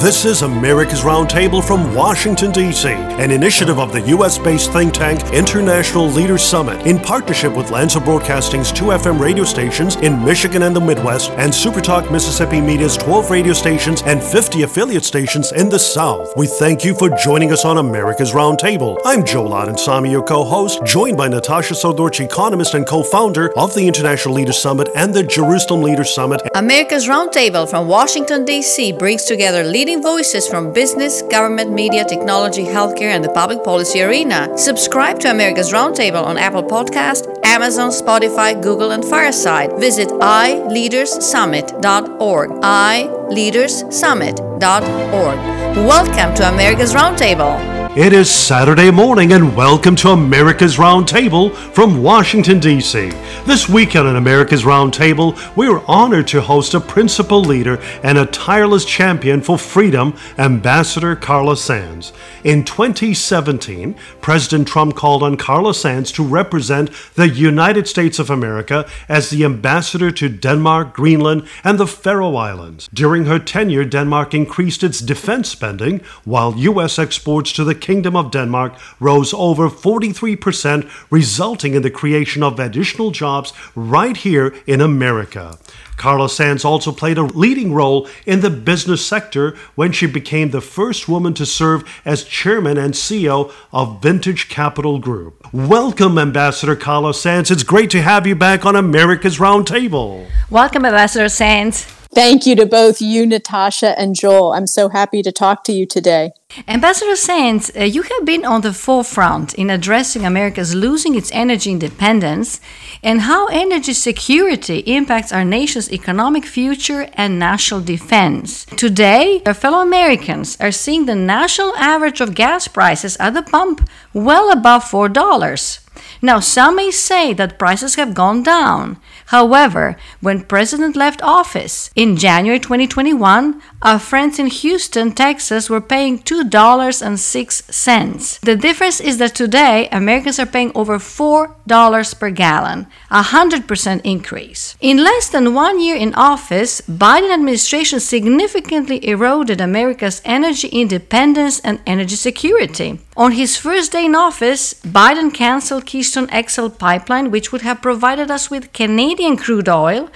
This 0.00 0.24
is 0.24 0.42
America's 0.42 1.00
Roundtable 1.00 1.60
from 1.62 1.92
Washington, 1.92 2.52
D.C., 2.52 2.88
an 2.88 3.32
initiative 3.32 3.80
of 3.80 3.90
the 3.90 4.00
U.S. 4.02 4.38
based 4.38 4.72
think 4.72 4.94
tank 4.94 5.20
International 5.34 6.06
Leaders 6.06 6.40
Summit 6.44 6.86
in 6.86 7.00
partnership 7.00 7.52
with 7.52 7.72
Lanza 7.72 7.98
Broadcasting's 7.98 8.70
two 8.70 8.84
FM 8.84 9.18
radio 9.18 9.42
stations 9.42 9.96
in 9.96 10.24
Michigan 10.24 10.62
and 10.62 10.76
the 10.76 10.80
Midwest 10.80 11.32
and 11.32 11.52
Supertalk 11.52 12.12
Mississippi 12.12 12.60
Media's 12.60 12.96
12 12.96 13.28
radio 13.28 13.52
stations 13.52 14.02
and 14.02 14.22
50 14.22 14.62
affiliate 14.62 15.04
stations 15.04 15.50
in 15.50 15.68
the 15.68 15.80
South. 15.80 16.32
We 16.36 16.46
thank 16.46 16.84
you 16.84 16.94
for 16.94 17.10
joining 17.24 17.50
us 17.50 17.64
on 17.64 17.78
America's 17.78 18.30
Roundtable. 18.30 19.00
I'm 19.04 19.24
Joel 19.24 19.50
Samy, 19.50 20.12
your 20.12 20.22
co 20.22 20.44
host, 20.44 20.80
joined 20.84 21.16
by 21.16 21.26
Natasha 21.26 21.74
Srdoc, 21.74 22.24
economist 22.24 22.74
and 22.74 22.86
co 22.86 23.02
founder 23.02 23.52
of 23.58 23.74
the 23.74 23.88
International 23.88 24.36
Leaders 24.36 24.62
Summit 24.62 24.90
and 24.94 25.12
the 25.12 25.24
Jerusalem 25.24 25.82
Leaders 25.82 26.14
Summit. 26.14 26.40
America's 26.54 27.08
Roundtable 27.08 27.68
from 27.68 27.88
Washington, 27.88 28.44
D.C. 28.44 28.92
brings 28.92 29.24
together 29.24 29.64
leaders 29.64 29.87
leading 29.88 30.02
voices 30.02 30.46
from 30.46 30.70
business, 30.70 31.22
government, 31.22 31.72
media, 31.72 32.04
technology, 32.04 32.62
healthcare, 32.62 33.14
and 33.14 33.24
the 33.24 33.30
public 33.30 33.64
policy 33.64 34.02
arena. 34.02 34.46
Subscribe 34.58 35.18
to 35.18 35.30
America's 35.30 35.72
Roundtable 35.72 36.22
on 36.22 36.36
Apple 36.36 36.62
Podcast, 36.62 37.26
Amazon, 37.42 37.88
Spotify, 37.88 38.52
Google, 38.62 38.90
and 38.90 39.02
Fireside. 39.02 39.80
Visit 39.80 40.08
ileaderssummit.org. 40.08 42.50
ileaderssummit.org. 42.50 45.38
Welcome 45.86 46.34
to 46.34 46.48
America's 46.52 46.92
Roundtable. 46.92 47.77
It 47.98 48.12
is 48.12 48.30
Saturday 48.30 48.92
morning, 48.92 49.32
and 49.32 49.56
welcome 49.56 49.96
to 49.96 50.10
America's 50.10 50.76
Roundtable 50.76 51.52
from 51.74 52.00
Washington, 52.00 52.60
D.C. 52.60 53.08
This 53.44 53.68
weekend 53.68 54.06
on 54.06 54.14
America's 54.14 54.62
Roundtable, 54.62 55.34
we 55.56 55.66
are 55.66 55.82
honored 55.88 56.28
to 56.28 56.40
host 56.40 56.74
a 56.74 56.80
principal 56.80 57.40
leader 57.40 57.80
and 58.04 58.16
a 58.16 58.26
tireless 58.26 58.84
champion 58.84 59.40
for 59.40 59.58
freedom, 59.58 60.16
Ambassador 60.38 61.16
Carla 61.16 61.56
Sands. 61.56 62.12
In 62.44 62.64
2017, 62.64 63.96
President 64.20 64.68
Trump 64.68 64.94
called 64.94 65.24
on 65.24 65.36
Carla 65.36 65.74
Sands 65.74 66.12
to 66.12 66.22
represent 66.22 66.92
the 67.16 67.28
United 67.28 67.88
States 67.88 68.20
of 68.20 68.30
America 68.30 68.88
as 69.08 69.30
the 69.30 69.44
ambassador 69.44 70.12
to 70.12 70.28
Denmark, 70.28 70.94
Greenland, 70.94 71.48
and 71.64 71.80
the 71.80 71.86
Faroe 71.88 72.36
Islands. 72.36 72.88
During 72.94 73.24
her 73.24 73.40
tenure, 73.40 73.84
Denmark 73.84 74.34
increased 74.34 74.84
its 74.84 75.00
defense 75.00 75.48
spending, 75.48 76.00
while 76.24 76.54
U.S. 76.56 76.96
exports 76.96 77.50
to 77.54 77.64
the 77.64 77.87
Kingdom 77.88 78.16
of 78.16 78.30
Denmark 78.30 78.74
rose 79.00 79.32
over 79.32 79.70
43%, 79.70 80.90
resulting 81.10 81.72
in 81.72 81.80
the 81.80 81.90
creation 81.90 82.42
of 82.42 82.60
additional 82.60 83.10
jobs 83.10 83.54
right 83.74 84.14
here 84.14 84.54
in 84.66 84.82
America. 84.82 85.58
Carla 85.96 86.28
Sands 86.28 86.66
also 86.66 86.92
played 86.92 87.16
a 87.16 87.22
leading 87.22 87.72
role 87.72 88.06
in 88.26 88.40
the 88.40 88.50
business 88.50 89.06
sector 89.06 89.56
when 89.74 89.90
she 89.90 90.06
became 90.06 90.50
the 90.50 90.60
first 90.60 91.08
woman 91.08 91.32
to 91.32 91.46
serve 91.46 91.82
as 92.04 92.24
chairman 92.24 92.76
and 92.76 92.92
CEO 92.92 93.50
of 93.72 94.02
Vintage 94.02 94.50
Capital 94.50 94.98
Group. 94.98 95.50
Welcome, 95.54 96.18
Ambassador 96.18 96.76
Carla 96.76 97.14
Sands. 97.14 97.50
It's 97.50 97.62
great 97.62 97.88
to 97.92 98.02
have 98.02 98.26
you 98.26 98.34
back 98.34 98.66
on 98.66 98.76
America's 98.76 99.38
Roundtable. 99.38 100.28
Welcome, 100.50 100.84
Ambassador 100.84 101.30
Sands. 101.30 101.97
Thank 102.14 102.46
you 102.46 102.56
to 102.56 102.64
both 102.66 103.02
you, 103.02 103.26
Natasha, 103.26 103.98
and 103.98 104.14
Joel. 104.14 104.54
I'm 104.54 104.66
so 104.66 104.88
happy 104.88 105.22
to 105.22 105.30
talk 105.30 105.62
to 105.64 105.72
you 105.72 105.86
today. 105.86 106.32
Ambassador 106.66 107.14
Sands, 107.14 107.70
uh, 107.76 107.84
you 107.84 108.00
have 108.02 108.24
been 108.24 108.46
on 108.46 108.62
the 108.62 108.72
forefront 108.72 109.52
in 109.54 109.68
addressing 109.68 110.24
America's 110.24 110.74
losing 110.74 111.14
its 111.14 111.30
energy 111.32 111.70
independence 111.70 112.60
and 113.02 113.20
how 113.20 113.46
energy 113.48 113.92
security 113.92 114.78
impacts 114.78 115.32
our 115.32 115.44
nation's 115.44 115.92
economic 115.92 116.46
future 116.46 117.08
and 117.12 117.38
national 117.38 117.82
defense. 117.82 118.64
Today, 118.76 119.42
our 119.44 119.52
fellow 119.52 119.80
Americans 119.80 120.56
are 120.60 120.72
seeing 120.72 121.04
the 121.04 121.14
national 121.14 121.76
average 121.76 122.22
of 122.22 122.34
gas 122.34 122.66
prices 122.66 123.18
at 123.18 123.34
the 123.34 123.42
pump 123.42 123.86
well 124.14 124.50
above 124.50 124.82
$4. 124.82 125.84
Now, 126.22 126.40
some 126.40 126.76
may 126.76 126.90
say 126.90 127.32
that 127.34 127.58
prices 127.58 127.94
have 127.96 128.14
gone 128.14 128.42
down. 128.42 128.96
However, 129.28 129.96
when 130.22 130.44
President 130.44 130.96
left 130.96 131.20
office 131.22 131.90
in 131.94 132.16
January 132.16 132.58
2021, 132.58 133.60
our 133.82 133.98
friends 133.98 134.38
in 134.38 134.46
Houston, 134.46 135.12
Texas 135.12 135.68
were 135.68 135.82
paying 135.82 136.20
$2.06. 136.20 138.40
The 138.40 138.56
difference 138.56 139.00
is 139.00 139.18
that 139.18 139.34
today 139.34 139.86
Americans 139.92 140.38
are 140.38 140.46
paying 140.46 140.72
over 140.74 140.98
$4 140.98 142.18
per 142.18 142.30
gallon, 142.30 142.86
a 143.10 143.22
100% 143.22 144.00
increase. 144.02 144.76
In 144.80 145.04
less 145.04 145.28
than 145.28 145.52
1 145.52 145.78
year 145.78 145.96
in 145.96 146.14
office, 146.14 146.80
Biden 146.88 147.30
administration 147.30 148.00
significantly 148.00 149.06
eroded 149.06 149.60
America's 149.60 150.22
energy 150.24 150.68
independence 150.68 151.60
and 151.60 151.80
energy 151.86 152.16
security. 152.16 152.98
On 153.14 153.32
his 153.32 153.58
first 153.58 153.92
day 153.92 154.06
in 154.06 154.14
office, 154.14 154.72
Biden 154.74 155.34
canceled 155.34 155.84
Keystone 155.84 156.30
XL 156.46 156.68
pipeline 156.68 157.30
which 157.30 157.52
would 157.52 157.62
have 157.62 157.82
provided 157.82 158.30
us 158.30 158.48
with 158.48 158.72
Canadian 158.72 159.17
crude 159.36 159.68
oil 159.68 160.08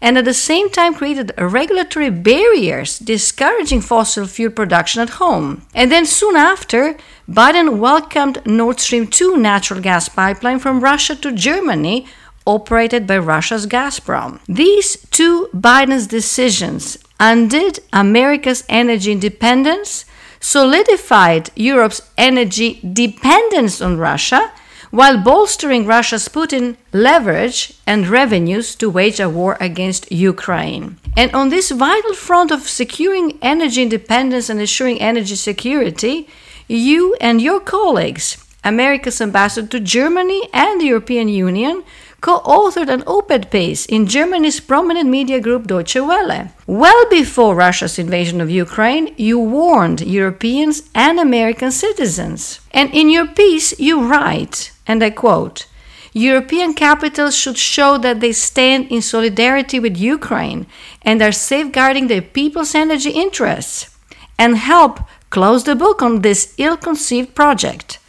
and 0.00 0.16
at 0.16 0.24
the 0.24 0.34
same 0.34 0.70
time 0.70 0.94
created 0.94 1.32
regulatory 1.38 2.10
barriers 2.10 2.98
discouraging 2.98 3.80
fossil 3.80 4.26
fuel 4.26 4.50
production 4.50 5.02
at 5.02 5.10
home. 5.10 5.62
And 5.74 5.90
then 5.92 6.06
soon 6.06 6.36
after, 6.36 6.96
Biden 7.28 7.78
welcomed 7.78 8.44
Nord 8.46 8.80
Stream 8.80 9.06
2 9.06 9.36
natural 9.36 9.80
gas 9.80 10.08
pipeline 10.08 10.58
from 10.58 10.80
Russia 10.80 11.14
to 11.16 11.32
Germany, 11.32 12.06
operated 12.46 13.06
by 13.06 13.18
Russia's 13.18 13.66
Gazprom. 13.66 14.40
These 14.46 15.06
two 15.10 15.48
Biden's 15.54 16.06
decisions 16.06 16.98
undid 17.20 17.80
America's 17.92 18.64
energy 18.68 19.12
independence, 19.12 20.06
solidified 20.40 21.50
Europe's 21.54 22.00
energy 22.16 22.80
dependence 22.92 23.82
on 23.82 23.98
Russia, 23.98 24.50
while 24.90 25.22
bolstering 25.22 25.86
Russia's 25.86 26.28
Putin 26.28 26.76
leverage 26.92 27.74
and 27.86 28.08
revenues 28.08 28.74
to 28.76 28.90
wage 28.90 29.20
a 29.20 29.28
war 29.28 29.56
against 29.60 30.10
Ukraine. 30.10 30.98
And 31.16 31.32
on 31.32 31.48
this 31.48 31.70
vital 31.70 32.14
front 32.14 32.50
of 32.50 32.68
securing 32.68 33.38
energy 33.40 33.82
independence 33.82 34.48
and 34.48 34.60
ensuring 34.60 35.00
energy 35.00 35.36
security, 35.36 36.28
you 36.66 37.14
and 37.20 37.40
your 37.40 37.60
colleagues, 37.60 38.44
America's 38.64 39.20
ambassador 39.20 39.68
to 39.68 39.80
Germany 39.80 40.48
and 40.52 40.80
the 40.80 40.86
European 40.86 41.28
Union, 41.28 41.82
co 42.20 42.40
authored 42.40 42.88
an 42.88 43.02
op 43.06 43.30
ed 43.30 43.50
piece 43.50 43.86
in 43.86 44.06
Germany's 44.06 44.60
prominent 44.60 45.08
media 45.08 45.40
group 45.40 45.66
Deutsche 45.66 45.96
Welle. 45.96 46.52
Well 46.66 47.08
before 47.08 47.54
Russia's 47.54 47.98
invasion 47.98 48.40
of 48.40 48.50
Ukraine, 48.50 49.14
you 49.16 49.38
warned 49.38 50.02
Europeans 50.02 50.82
and 50.94 51.18
American 51.18 51.72
citizens. 51.72 52.60
And 52.72 52.92
in 52.92 53.08
your 53.08 53.26
piece, 53.26 53.78
you 53.80 54.06
write, 54.06 54.72
and 54.90 55.04
I 55.04 55.10
quote, 55.10 55.66
European 56.12 56.74
capitals 56.74 57.36
should 57.36 57.56
show 57.56 57.96
that 57.98 58.18
they 58.18 58.32
stand 58.32 58.90
in 58.90 59.00
solidarity 59.00 59.78
with 59.78 59.96
Ukraine 59.96 60.66
and 61.02 61.22
are 61.22 61.30
safeguarding 61.50 62.08
their 62.08 62.26
people's 62.38 62.74
energy 62.74 63.10
interests, 63.10 63.96
and 64.36 64.56
help 64.56 64.98
close 65.36 65.62
the 65.62 65.76
book 65.76 66.02
on 66.02 66.22
this 66.22 66.54
ill 66.58 66.76
conceived 66.76 67.36
project. 67.36 68.00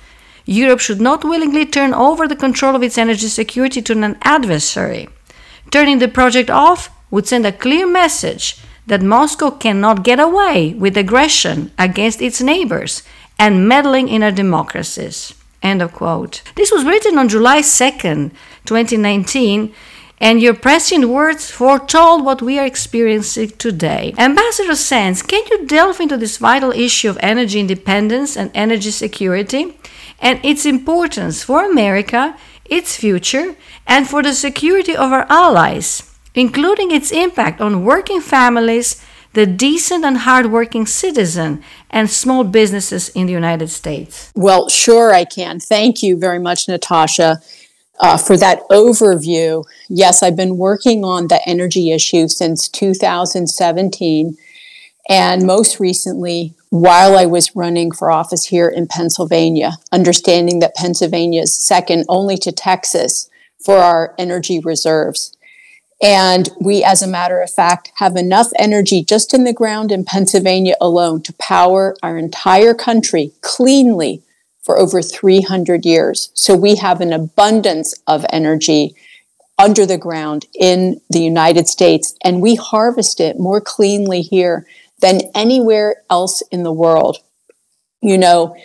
Europe 0.46 0.80
should 0.80 1.00
not 1.00 1.24
willingly 1.24 1.66
turn 1.68 1.94
over 1.94 2.28
the 2.28 2.42
control 2.46 2.76
of 2.76 2.82
its 2.82 2.98
energy 2.98 3.28
security 3.28 3.80
to 3.84 3.94
an 3.94 4.18
adversary. 4.24 5.08
Turning 5.70 6.00
the 6.00 6.08
project 6.08 6.50
off 6.50 6.90
would 7.12 7.28
send 7.28 7.46
a 7.46 7.60
clear 7.64 7.86
message 7.86 8.58
that 8.88 9.04
Moscow 9.04 9.52
cannot 9.52 10.04
get 10.04 10.20
away 10.20 10.74
with 10.74 10.98
aggression 10.98 11.72
against 11.78 12.24
its 12.24 12.42
neighbors 12.42 13.04
and 13.38 13.68
meddling 13.68 14.08
in 14.08 14.24
our 14.24 14.32
democracies. 14.32 15.36
End 15.62 15.82
of 15.82 15.94
quote. 15.94 16.42
This 16.56 16.72
was 16.72 16.86
written 16.86 17.18
on 17.18 17.30
July 17.30 17.62
2nd, 17.62 18.32
2019, 18.66 19.74
and 20.20 20.42
your 20.42 20.54
prescient 20.54 21.06
words 21.06 21.50
foretold 21.50 22.24
what 22.24 22.42
we 22.42 22.60
are 22.60 22.66
experiencing 22.66 23.50
today. 23.52 24.14
Ambassador 24.18 24.76
Sands, 24.76 25.22
can 25.22 25.44
you 25.50 25.66
delve 25.66 26.00
into 26.00 26.18
this 26.18 26.38
vital 26.38 26.72
issue 26.72 27.10
of 27.10 27.18
energy 27.22 27.60
independence 27.60 28.38
and 28.38 28.52
energy 28.54 28.92
security? 28.92 29.78
and 30.22 30.40
its 30.46 30.66
importance 30.66 31.44
for 31.44 31.66
America, 31.66 32.38
its 32.66 32.96
future, 32.96 33.56
and 33.88 34.08
for 34.08 34.22
the 34.22 34.34
security 34.34 34.96
of 34.96 35.12
our 35.12 35.26
allies, 35.30 36.16
including 36.36 36.92
its 36.92 37.12
impact 37.12 37.60
on 37.60 37.84
working 37.84 38.22
families, 38.22 39.04
the 39.34 39.46
decent 39.46 40.04
and 40.04 40.18
hardworking 40.18 40.86
citizen, 40.86 41.64
and 41.90 42.10
small 42.10 42.44
businesses 42.44 43.10
in 43.10 43.28
the 43.28 43.34
United 43.34 43.70
States? 43.70 44.32
Well, 44.36 44.70
sure, 44.70 45.14
I 45.14 45.26
can. 45.26 45.60
Thank 45.60 46.04
you 46.04 46.18
very 46.18 46.40
much, 46.40 46.68
Natasha. 46.68 47.42
Uh, 48.00 48.18
for 48.18 48.36
that 48.36 48.62
overview. 48.72 49.64
Yes, 49.88 50.24
I've 50.24 50.36
been 50.36 50.58
working 50.58 51.06
on 51.06 51.28
the 51.28 51.40
energy 51.48 51.92
issue 51.92 52.28
since 52.28 52.68
2017. 52.68 54.36
And 55.08 55.46
most 55.46 55.80
recently, 55.80 56.56
while 56.72 57.16
I 57.16 57.26
was 57.26 57.56
running 57.56 57.92
for 57.92 58.10
office 58.10 58.46
here 58.46 58.68
in 58.68 58.88
Pennsylvania, 58.88 59.74
understanding 59.92 60.60
that 60.60 60.74
Pennsylvania 60.74 61.44
is 61.44 61.54
second 61.54 62.06
only 62.10 62.38
to 62.38 62.52
Texas 62.52 63.30
for 63.64 63.78
our 63.78 64.16
energy 64.18 64.60
reserves. 64.60 65.36
And 66.02 66.50
we, 66.60 66.84
as 66.84 67.02
a 67.02 67.08
matter 67.08 67.42
of 67.42 67.52
fact, 67.52 67.92
have 67.96 68.16
enough 68.16 68.48
energy 68.58 69.04
just 69.04 69.34
in 69.34 69.44
the 69.44 69.54
ground 69.54 69.92
in 69.92 70.04
Pennsylvania 70.04 70.76
alone 70.82 71.22
to 71.24 71.34
power 71.34 71.96
our 72.02 72.18
entire 72.18 72.74
country 72.74 73.34
cleanly 73.42 74.24
for 74.64 74.80
over 74.80 75.02
300 75.02 75.86
years. 75.86 76.32
So 76.34 76.56
we 76.56 76.76
have 76.78 77.02
an 77.02 77.14
abundance 77.14 77.94
of 78.08 78.26
energy 78.32 78.96
under 79.60 79.86
the 79.86 79.98
ground 79.98 80.48
in 80.56 81.02
the 81.10 81.22
United 81.22 81.68
States, 81.68 82.16
and 82.24 82.42
we 82.42 82.56
harvest 82.56 83.20
it 83.20 83.40
more 83.40 83.62
cleanly 83.62 84.22
here 84.22 84.66
than 85.02 85.22
anywhere 85.36 85.98
else 86.10 86.42
in 86.52 86.64
the 86.64 86.74
world. 86.74 87.18
You 88.02 88.18
know, 88.18 88.56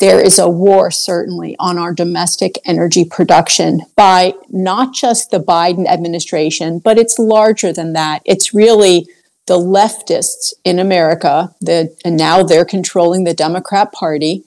there 0.00 0.20
is 0.20 0.38
a 0.38 0.48
war 0.48 0.90
certainly 0.90 1.54
on 1.58 1.78
our 1.78 1.92
domestic 1.92 2.58
energy 2.64 3.04
production 3.04 3.82
by 3.96 4.34
not 4.48 4.94
just 4.94 5.30
the 5.30 5.38
Biden 5.38 5.86
administration, 5.86 6.78
but 6.78 6.98
it's 6.98 7.18
larger 7.18 7.72
than 7.72 7.92
that. 7.92 8.22
It's 8.24 8.54
really 8.54 9.06
the 9.46 9.58
leftists 9.58 10.54
in 10.64 10.78
America, 10.78 11.54
the, 11.60 11.94
and 12.04 12.16
now 12.16 12.42
they're 12.42 12.64
controlling 12.64 13.24
the 13.24 13.34
Democrat 13.34 13.92
Party, 13.92 14.44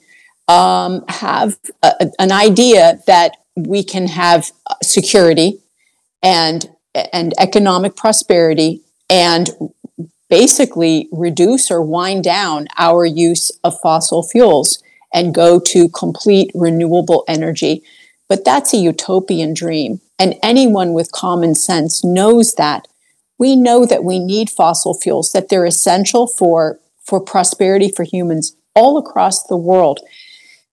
um, 0.48 1.04
have 1.08 1.56
a, 1.82 2.10
an 2.18 2.32
idea 2.32 2.98
that 3.06 3.36
we 3.54 3.84
can 3.84 4.08
have 4.08 4.50
security 4.82 5.60
and 6.22 6.68
and 7.12 7.34
economic 7.38 7.96
prosperity 7.96 8.80
and 9.10 9.50
basically 10.30 11.08
reduce 11.10 11.70
or 11.70 11.82
wind 11.82 12.22
down 12.22 12.68
our 12.78 13.04
use 13.04 13.50
of 13.64 13.74
fossil 13.82 14.22
fuels 14.22 14.82
and 15.14 15.34
go 15.34 15.60
to 15.60 15.88
complete 15.88 16.50
renewable 16.54 17.24
energy. 17.28 17.82
But 18.28 18.44
that's 18.44 18.74
a 18.74 18.78
utopian 18.78 19.54
dream. 19.54 20.00
And 20.18 20.34
anyone 20.42 20.92
with 20.92 21.12
common 21.12 21.54
sense 21.54 22.04
knows 22.04 22.54
that. 22.54 22.88
We 23.38 23.56
know 23.56 23.86
that 23.86 24.04
we 24.04 24.18
need 24.18 24.50
fossil 24.50 24.94
fuels, 24.94 25.32
that 25.32 25.48
they're 25.48 25.64
essential 25.64 26.26
for, 26.26 26.78
for 27.06 27.20
prosperity 27.20 27.90
for 27.90 28.04
humans 28.04 28.56
all 28.74 28.98
across 28.98 29.44
the 29.44 29.56
world. 29.56 30.00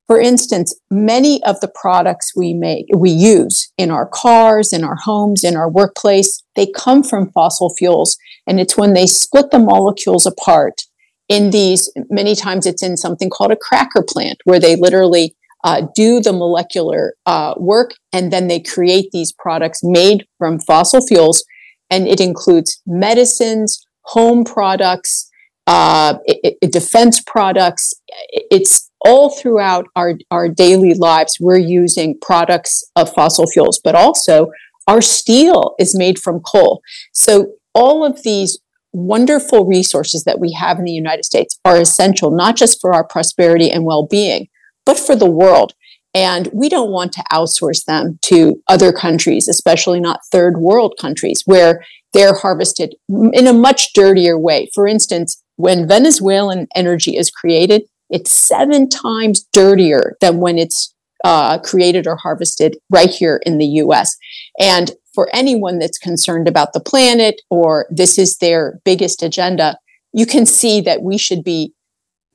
For 0.08 0.20
instance, 0.20 0.76
many 0.90 1.42
of 1.44 1.60
the 1.62 1.72
products 1.74 2.36
we 2.36 2.54
make, 2.54 2.86
we 2.96 3.10
use 3.10 3.72
in 3.78 3.92
our 3.92 4.06
cars, 4.06 4.74
in 4.74 4.84
our 4.84 4.98
homes, 4.98 5.44
in 5.44 5.56
our 5.56 5.70
workplace, 5.70 6.44
they 6.56 6.68
come 6.68 7.02
from 7.02 7.32
fossil 7.32 7.74
fuels. 7.74 8.18
And 8.46 8.60
it's 8.60 8.78
when 8.78 8.94
they 8.94 9.08
split 9.08 9.52
the 9.52 9.60
molecules 9.60 10.26
apart 10.26 10.82
in 11.32 11.50
these, 11.50 11.90
many 12.10 12.36
times 12.36 12.66
it's 12.66 12.84
in 12.84 12.98
something 12.98 13.30
called 13.30 13.52
a 13.52 13.56
cracker 13.56 14.04
plant, 14.06 14.38
where 14.44 14.60
they 14.60 14.76
literally 14.76 15.34
uh, 15.64 15.84
do 15.96 16.20
the 16.20 16.34
molecular 16.34 17.14
uh, 17.26 17.54
work 17.58 17.92
and 18.12 18.34
then 18.34 18.50
they 18.50 18.60
create 18.60 19.08
these 19.14 19.32
products 19.32 19.80
made 19.82 20.26
from 20.38 20.60
fossil 20.60 21.00
fuels. 21.08 21.46
And 21.90 22.06
it 22.06 22.20
includes 22.20 22.82
medicines, 22.86 23.82
home 24.02 24.44
products, 24.44 25.30
uh, 25.68 26.16
it, 26.26 26.58
it, 26.62 26.72
defense 26.74 27.22
products. 27.22 27.94
It's 28.30 28.92
all 29.00 29.30
throughout 29.30 29.86
our, 29.96 30.16
our 30.32 30.50
daily 30.50 30.94
lives. 30.94 31.38
We're 31.40 31.58
using 31.58 32.18
products 32.22 32.84
of 32.98 33.14
fossil 33.14 33.48
fuels, 33.48 33.80
but 33.82 33.96
also 33.96 34.52
our 34.86 35.02
steel 35.02 35.76
is 35.80 35.98
made 35.98 36.20
from 36.20 36.42
coal. 36.42 36.82
So 37.14 37.54
all 37.74 38.04
of 38.04 38.24
these 38.24 38.60
wonderful 38.94 39.66
resources 39.66 40.24
that 40.24 40.40
we 40.40 40.52
have 40.54 40.78
in 40.80 40.86
the 40.86 40.92
United 40.92 41.26
States 41.26 41.60
are 41.66 41.80
essential, 41.80 42.32
not 42.32 42.56
just 42.56 42.82
for 42.82 42.94
our 42.94 43.04
prosperity 43.04 43.70
and 43.70 43.86
well 43.86 44.06
being, 44.06 44.48
but 44.86 45.00
for 45.00 45.16
the 45.16 45.30
world. 45.30 45.74
And 46.14 46.50
we 46.54 46.68
don't 46.68 46.92
want 46.92 47.14
to 47.14 47.24
outsource 47.32 47.86
them 47.86 48.20
to 48.24 48.62
other 48.68 48.92
countries, 48.92 49.48
especially 49.48 50.02
not 50.02 50.20
third 50.32 50.58
world 50.58 50.96
countries 51.00 51.44
where 51.46 51.86
they're 52.14 52.36
harvested 52.36 52.96
in 53.08 53.48
a 53.48 53.54
much 53.54 53.94
dirtier 53.94 54.38
way. 54.38 54.70
For 54.74 54.86
instance, 54.88 55.42
when 55.56 55.88
Venezuelan 55.88 56.68
energy 56.76 57.16
is 57.16 57.32
created, 57.32 57.84
it's 58.10 58.32
seven 58.32 58.90
times 58.90 59.48
dirtier 59.54 60.18
than 60.20 60.38
when 60.40 60.58
it's 60.58 60.94
uh, 61.24 61.60
created 61.60 62.08
or 62.08 62.18
harvested 62.18 62.78
right 62.90 63.10
here 63.10 63.42
in 63.46 63.58
the 63.58 63.66
US. 63.66 64.18
And 64.60 64.92
for 65.14 65.30
anyone 65.34 65.80
that's 65.80 65.98
concerned 65.98 66.48
about 66.48 66.74
the 66.74 66.80
planet 66.80 67.42
or 67.50 67.86
this 67.90 68.18
is 68.18 68.38
their 68.38 68.80
biggest 68.86 69.22
agenda, 69.22 69.78
you 70.14 70.26
can 70.26 70.46
see 70.46 70.82
that 70.82 71.02
we 71.02 71.18
should 71.18 71.44
be 71.44 71.74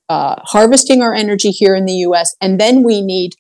uh, 0.09 0.37
harvesting 0.45 1.03
our 1.03 1.15
energy 1.15 1.51
here 1.51 1.75
in 1.75 1.85
the 1.85 1.95
US. 2.09 2.35
And 2.41 2.61
then 2.61 2.83
we 2.83 3.03
need 3.03 3.35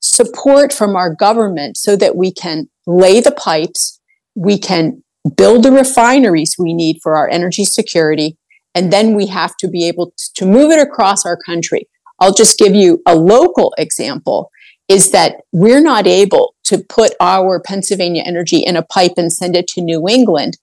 support 0.00 0.72
from 0.72 0.96
our 0.96 1.14
government 1.14 1.76
so 1.76 1.96
that 1.96 2.16
we 2.16 2.32
can 2.32 2.68
lay 2.86 3.20
the 3.20 3.32
pipes, 3.32 4.00
we 4.34 4.58
can 4.58 5.02
build 5.36 5.62
the 5.62 5.72
refineries 5.72 6.56
we 6.58 6.72
need 6.74 6.98
for 7.02 7.16
our 7.16 7.28
energy 7.28 7.64
security, 7.64 8.36
and 8.74 8.92
then 8.92 9.14
we 9.14 9.26
have 9.26 9.56
to 9.58 9.68
be 9.68 9.86
able 9.86 10.12
to 10.34 10.46
move 10.46 10.70
it 10.70 10.78
across 10.78 11.26
our 11.26 11.36
country. 11.36 11.88
I'll 12.20 12.34
just 12.34 12.58
give 12.58 12.74
you 12.74 13.02
a 13.06 13.14
local 13.14 13.74
example 13.78 14.50
is 14.88 15.12
that 15.12 15.36
we're 15.52 15.80
not 15.80 16.06
able 16.06 16.54
to 16.70 16.78
put 16.78 17.14
our 17.18 17.58
Pennsylvania 17.58 18.22
energy 18.24 18.58
in 18.58 18.76
a 18.76 18.84
pipe 18.84 19.14
and 19.16 19.32
send 19.32 19.56
it 19.56 19.66
to 19.66 19.80
New 19.80 20.08
England. 20.08 20.56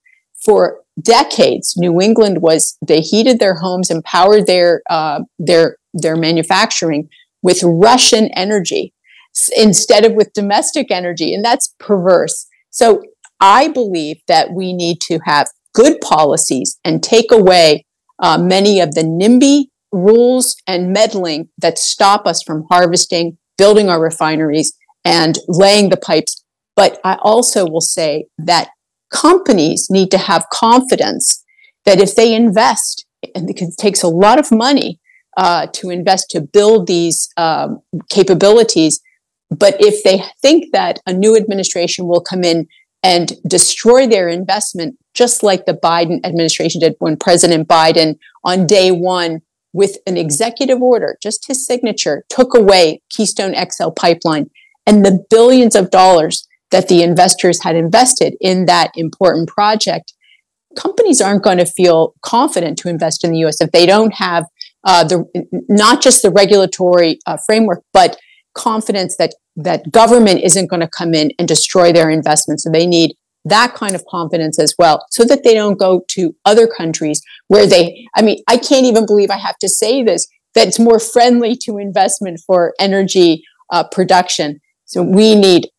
For 0.45 0.79
decades, 1.01 1.75
New 1.75 1.99
England 1.99 2.41
was 2.41 2.77
they 2.81 3.01
heated 3.01 3.39
their 3.39 3.55
homes 3.55 3.89
and 3.89 4.01
powered 4.05 4.47
their 4.47 4.83
uh, 4.89 5.19
their 5.37 5.75
their 5.93 6.15
manufacturing 6.15 7.09
with 7.41 7.61
Russian 7.61 8.29
energy 8.37 8.93
instead 9.57 10.05
of 10.05 10.13
with 10.13 10.31
domestic 10.31 10.91
energy, 10.91 11.33
and 11.33 11.43
that's 11.43 11.75
perverse. 11.77 12.47
So 12.69 13.03
I 13.41 13.67
believe 13.67 14.21
that 14.27 14.53
we 14.53 14.71
need 14.71 15.01
to 15.01 15.19
have 15.25 15.49
good 15.73 15.99
policies 15.99 16.79
and 16.85 17.03
take 17.03 17.33
away 17.33 17.85
uh, 18.19 18.37
many 18.37 18.79
of 18.79 18.95
the 18.95 19.03
NIMBY 19.03 19.65
rules 19.91 20.55
and 20.65 20.93
meddling 20.93 21.49
that 21.57 21.77
stop 21.77 22.25
us 22.25 22.41
from 22.41 22.63
harvesting 22.69 23.37
building 23.57 23.89
our 23.89 24.01
refineries 24.01 24.71
and 25.07 25.37
laying 25.47 25.87
the 25.89 25.97
pipes. 25.97 26.43
But 26.75 26.99
I 27.05 27.17
also 27.21 27.65
will 27.65 27.81
say 27.81 28.25
that 28.37 28.67
companies 29.09 29.87
need 29.89 30.11
to 30.11 30.17
have 30.17 30.49
confidence 30.51 31.43
that 31.85 32.01
if 32.01 32.15
they 32.15 32.35
invest, 32.35 33.05
and 33.33 33.49
it 33.49 33.77
takes 33.77 34.03
a 34.03 34.09
lot 34.09 34.37
of 34.37 34.51
money 34.51 34.99
uh, 35.37 35.67
to 35.67 35.89
invest 35.89 36.29
to 36.31 36.41
build 36.41 36.87
these 36.87 37.29
um, 37.37 37.79
capabilities, 38.09 38.99
but 39.49 39.77
if 39.79 40.03
they 40.03 40.21
think 40.41 40.73
that 40.73 40.99
a 41.07 41.13
new 41.13 41.37
administration 41.37 42.05
will 42.05 42.19
come 42.19 42.43
in 42.43 42.67
and 43.01 43.31
destroy 43.47 44.05
their 44.05 44.27
investment, 44.27 44.97
just 45.13 45.41
like 45.41 45.65
the 45.65 45.73
Biden 45.73 46.19
administration 46.25 46.81
did 46.81 46.95
when 46.99 47.15
President 47.15 47.65
Biden 47.67 48.17
on 48.43 48.67
day 48.67 48.91
one 48.91 49.39
with 49.71 49.97
an 50.05 50.17
executive 50.17 50.81
order, 50.81 51.17
just 51.23 51.47
his 51.47 51.65
signature, 51.65 52.25
took 52.29 52.53
away 52.53 53.01
Keystone 53.09 53.55
XL 53.71 53.91
pipeline 53.91 54.49
and 54.87 55.05
the 55.05 55.23
billions 55.29 55.75
of 55.75 55.91
dollars 55.91 56.47
that 56.71 56.87
the 56.87 57.03
investors 57.03 57.63
had 57.63 57.75
invested 57.75 58.35
in 58.41 58.65
that 58.65 58.91
important 58.95 59.47
project. 59.47 60.13
Companies 60.75 61.21
aren't 61.21 61.43
going 61.43 61.59
to 61.59 61.65
feel 61.65 62.13
confident 62.21 62.77
to 62.79 62.89
invest 62.89 63.23
in 63.23 63.31
the 63.31 63.39
U.S. 63.39 63.61
if 63.61 63.71
they 63.71 63.85
don't 63.85 64.13
have 64.15 64.45
uh, 64.83 65.03
the 65.03 65.25
not 65.69 66.01
just 66.01 66.21
the 66.21 66.31
regulatory 66.31 67.19
uh, 67.25 67.37
framework, 67.45 67.83
but 67.93 68.17
confidence 68.53 69.17
that 69.17 69.35
that 69.55 69.91
government 69.91 70.41
isn't 70.41 70.67
going 70.67 70.79
to 70.79 70.87
come 70.87 71.13
in 71.13 71.31
and 71.39 71.47
destroy 71.47 71.91
their 71.91 72.09
investments. 72.09 72.63
So 72.63 72.71
they 72.71 72.85
need 72.85 73.15
that 73.45 73.73
kind 73.73 73.95
of 73.95 74.05
confidence 74.05 74.59
as 74.59 74.75
well 74.77 75.05
so 75.09 75.23
that 75.25 75.43
they 75.43 75.53
don't 75.53 75.79
go 75.79 76.03
to 76.09 76.35
other 76.45 76.67
countries 76.67 77.21
where 77.47 77.65
they 77.65 78.05
i 78.15 78.21
mean 78.21 78.43
i 78.47 78.57
can't 78.57 78.85
even 78.85 79.05
believe 79.05 79.29
i 79.29 79.37
have 79.37 79.57
to 79.57 79.69
say 79.69 80.03
this 80.03 80.27
that 80.53 80.67
it's 80.67 80.79
more 80.79 80.99
friendly 80.99 81.55
to 81.55 81.77
investment 81.77 82.39
for 82.45 82.73
energy 82.79 83.43
uh, 83.71 83.83
production 83.89 84.59
so 84.87 85.03
we 85.03 85.35
need 85.35 85.69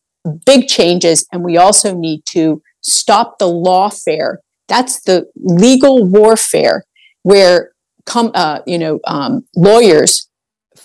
big 0.46 0.68
changes 0.68 1.26
and 1.32 1.42
we 1.42 1.56
also 1.56 1.94
need 1.94 2.22
to 2.26 2.62
stop 2.82 3.38
the 3.38 3.46
lawfare 3.46 4.36
that's 4.68 5.02
the 5.02 5.26
legal 5.36 6.06
warfare 6.06 6.84
where 7.24 7.72
come 8.06 8.30
uh, 8.34 8.60
you 8.66 8.78
know 8.78 9.00
um, 9.06 9.44
lawyers 9.56 10.28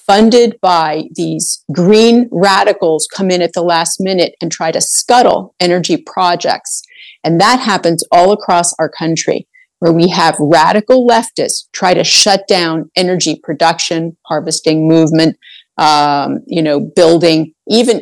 funded 0.06 0.60
by 0.62 1.04
these 1.16 1.64
green 1.72 2.28
radicals 2.32 3.08
come 3.14 3.32
in 3.32 3.42
at 3.42 3.54
the 3.54 3.62
last 3.62 4.00
minute 4.00 4.36
and 4.42 4.52
try 4.52 4.72
to 4.72 4.82
scuttle 4.82 5.56
energy 5.60 5.98
projects. 5.98 6.82
And 7.24 7.40
that 7.40 7.60
happens 7.60 8.04
all 8.12 8.32
across 8.32 8.74
our 8.80 8.90
country 8.90 9.48
where 9.80 9.94
we 9.94 10.08
have 10.08 10.36
radical 10.40 11.08
leftists 11.08 11.68
try 11.74 11.94
to 11.94 12.04
shut 12.04 12.48
down 12.48 12.90
energy 12.96 13.40
production, 13.44 14.18
harvesting 14.26 14.88
movement, 14.88 15.38
um, 15.78 16.40
you 16.48 16.62
know, 16.62 16.80
building 16.80 17.54
even, 17.68 18.02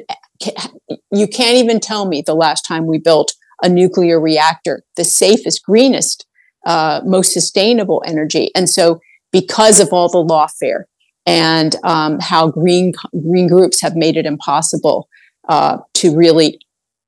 you 1.11 1.27
can't 1.27 1.57
even 1.57 1.79
tell 1.79 2.07
me 2.07 2.21
the 2.21 2.35
last 2.35 2.63
time 2.63 2.87
we 2.87 2.97
built 2.97 3.33
a 3.63 3.69
nuclear 3.69 4.19
reactor, 4.19 4.83
the 4.97 5.03
safest, 5.03 5.63
greenest, 5.63 6.25
uh, 6.65 7.01
most 7.05 7.31
sustainable 7.33 8.03
energy. 8.05 8.51
And 8.55 8.69
so 8.69 8.99
because 9.31 9.79
of 9.79 9.93
all 9.93 10.09
the 10.09 10.23
lawfare, 10.23 10.83
and 11.25 11.75
um, 11.83 12.19
how 12.19 12.49
green 12.49 12.93
green 13.11 13.47
groups 13.47 13.81
have 13.81 13.95
made 13.95 14.17
it 14.17 14.25
impossible 14.25 15.07
uh, 15.49 15.77
to 15.93 16.15
really 16.15 16.59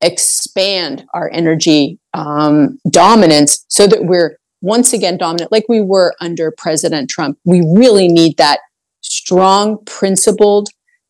expand 0.02 1.06
our 1.14 1.32
energy 1.34 1.98
um, 2.14 2.78
dominance 2.90 3.66
so 3.70 3.88
that 3.88 4.06
we're 4.06 4.38
once 4.62 4.94
again 4.94 5.18
dominant, 5.18 5.52
like 5.52 5.66
we 5.68 5.82
were 5.82 6.14
under 6.22 6.54
President 6.58 7.10
Trump. 7.10 7.38
We 7.44 7.62
really 7.62 8.08
need 8.08 8.38
that 8.38 8.60
strong, 9.14 9.84
principled, 9.86 10.70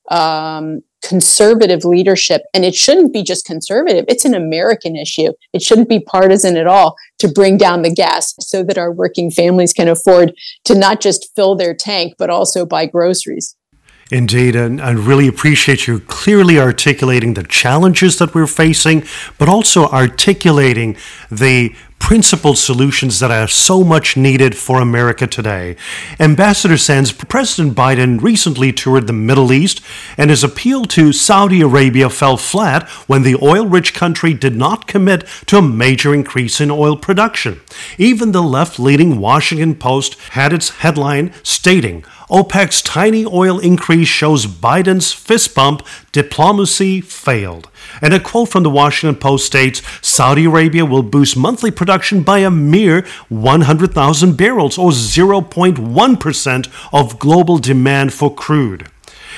um, 0.10 0.82
conservative 1.04 1.84
leadership. 1.84 2.44
And 2.54 2.64
it 2.64 2.76
shouldn't 2.76 3.14
be 3.14 3.24
just 3.24 3.46
conservative, 3.46 4.06
it's 4.08 4.26
an 4.26 4.34
American 4.34 4.96
issue. 4.96 5.34
It 5.52 5.62
shouldn't 5.62 5.90
be 5.90 6.00
partisan 6.00 6.58
at 6.58 6.68
all 6.68 6.96
to 7.20 7.28
bring 7.28 7.58
down 7.58 7.82
the 7.82 7.94
gas 7.94 8.34
so 8.40 8.64
that 8.64 8.78
our 8.78 8.92
working 8.92 9.30
families 9.30 9.74
can 9.74 9.88
afford 9.88 10.34
to 10.66 10.76
not 10.76 11.02
just 11.02 11.32
fill 11.36 11.56
their 11.56 11.74
tank, 11.74 12.16
but 12.18 12.30
also 12.30 12.66
buy 12.66 12.86
groceries. 12.86 13.56
Indeed, 14.12 14.56
and 14.56 14.82
I 14.82 14.92
really 14.92 15.28
appreciate 15.28 15.88
you 15.88 16.00
clearly 16.02 16.60
articulating 16.60 17.34
the 17.34 17.44
challenges 17.44 18.20
that 18.20 18.36
we're 18.36 18.48
facing, 18.48 19.06
but 19.38 19.50
also 19.50 19.88
articulating 19.88 20.98
the 21.32 21.74
principled 22.04 22.58
solutions 22.58 23.22
that 23.22 23.32
are 23.32 23.48
so 23.48 23.82
much 23.82 24.18
needed 24.18 24.58
for 24.58 24.82
America 24.82 25.26
today. 25.26 25.74
Ambassador 26.20 26.78
Sands, 26.78 27.14
President 27.14 27.78
Biden 27.78 28.22
recently 28.22 28.74
toured 28.74 29.08
the 29.08 29.14
Middle 29.14 29.54
East, 29.54 29.82
and 30.18 30.30
his 30.30 30.44
appeal 30.44 30.84
to 30.84 31.14
Saudi 31.14 31.62
Arabia 31.62 32.10
fell 32.10 32.36
flat 32.36 32.90
when 33.08 33.24
the 33.24 33.38
oil 33.42 33.66
rich 33.66 33.94
country 33.94 34.34
did 34.34 34.54
not 34.54 34.86
commit 34.86 35.26
to 35.46 35.58
a 35.58 35.62
major 35.62 36.14
increase 36.14 36.60
in 36.60 36.70
oil 36.70 36.98
production. 36.98 37.62
Even 37.98 38.34
the 38.34 38.44
left 38.44 38.80
leaning 38.80 39.18
Washington 39.18 39.74
Post 39.74 40.20
had 40.32 40.52
its 40.52 40.72
headline 40.82 41.34
stating, 41.42 42.04
OPEC's 42.34 42.82
tiny 42.82 43.28
oil 43.28 43.60
increase 43.60 44.08
shows 44.08 44.48
Biden's 44.48 45.14
fist 45.14 45.54
bump 45.54 45.86
diplomacy 46.12 47.00
failed. 47.00 47.70
And 48.02 48.12
a 48.12 48.20
quote 48.20 48.50
from 48.50 48.64
the 48.64 48.72
Washington 48.72 49.20
Post 49.20 49.46
states 49.46 49.84
Saudi 50.02 50.46
Arabia 50.46 50.84
will 50.84 51.04
boost 51.04 51.38
monthly 51.38 51.70
production 51.70 52.24
by 52.24 52.40
a 52.40 52.50
mere 52.50 53.06
100,000 53.30 54.36
barrels, 54.36 54.80
or 54.80 54.90
0.1% 54.90 56.70
of 56.92 57.20
global 57.20 57.60
demand 57.60 58.16
for 58.16 58.34
crude. 58.34 58.90